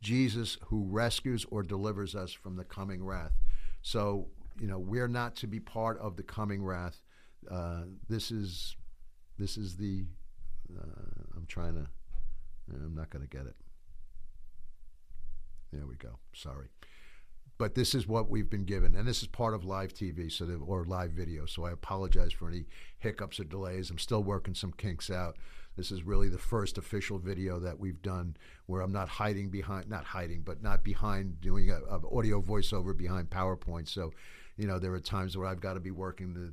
[0.00, 3.32] Jesus who rescues or delivers us from the coming wrath.
[3.82, 4.28] So,
[4.60, 7.02] you know, we're not to be part of the coming wrath.
[7.50, 8.76] Uh, this is
[9.38, 10.04] this is the
[10.78, 11.86] uh, I'm trying to
[12.72, 13.56] I'm not going to get it.
[15.72, 16.18] There we go.
[16.32, 16.68] Sorry.
[17.56, 20.46] But this is what we've been given, and this is part of live TV, so
[20.66, 21.46] or live video.
[21.46, 22.64] So I apologize for any
[22.98, 23.90] hiccups or delays.
[23.90, 25.36] I'm still working some kinks out.
[25.76, 28.36] This is really the first official video that we've done
[28.66, 32.96] where I'm not hiding behind, not hiding, but not behind doing a, a audio voiceover
[32.96, 33.88] behind PowerPoint.
[33.88, 34.12] So,
[34.56, 36.52] you know, there are times where I've got to be working the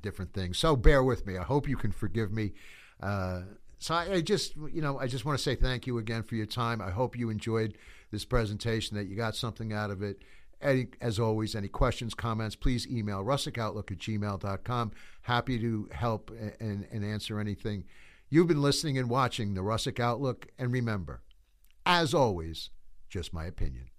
[0.00, 0.58] different things.
[0.58, 1.38] So bear with me.
[1.38, 2.52] I hope you can forgive me.
[3.00, 3.42] Uh,
[3.78, 6.34] so I, I, just, you know, I just want to say thank you again for
[6.34, 6.80] your time.
[6.80, 7.76] I hope you enjoyed
[8.10, 10.22] this presentation, that you got something out of it.
[10.60, 14.92] Any, as always, any questions, comments, please email russickoutlook at gmail.com.
[15.22, 16.30] Happy to help
[16.60, 17.84] and, and answer anything.
[18.30, 21.20] You've been listening and watching the Russick Outlook, and remember,
[21.84, 22.70] as always,
[23.08, 23.90] just my opinion.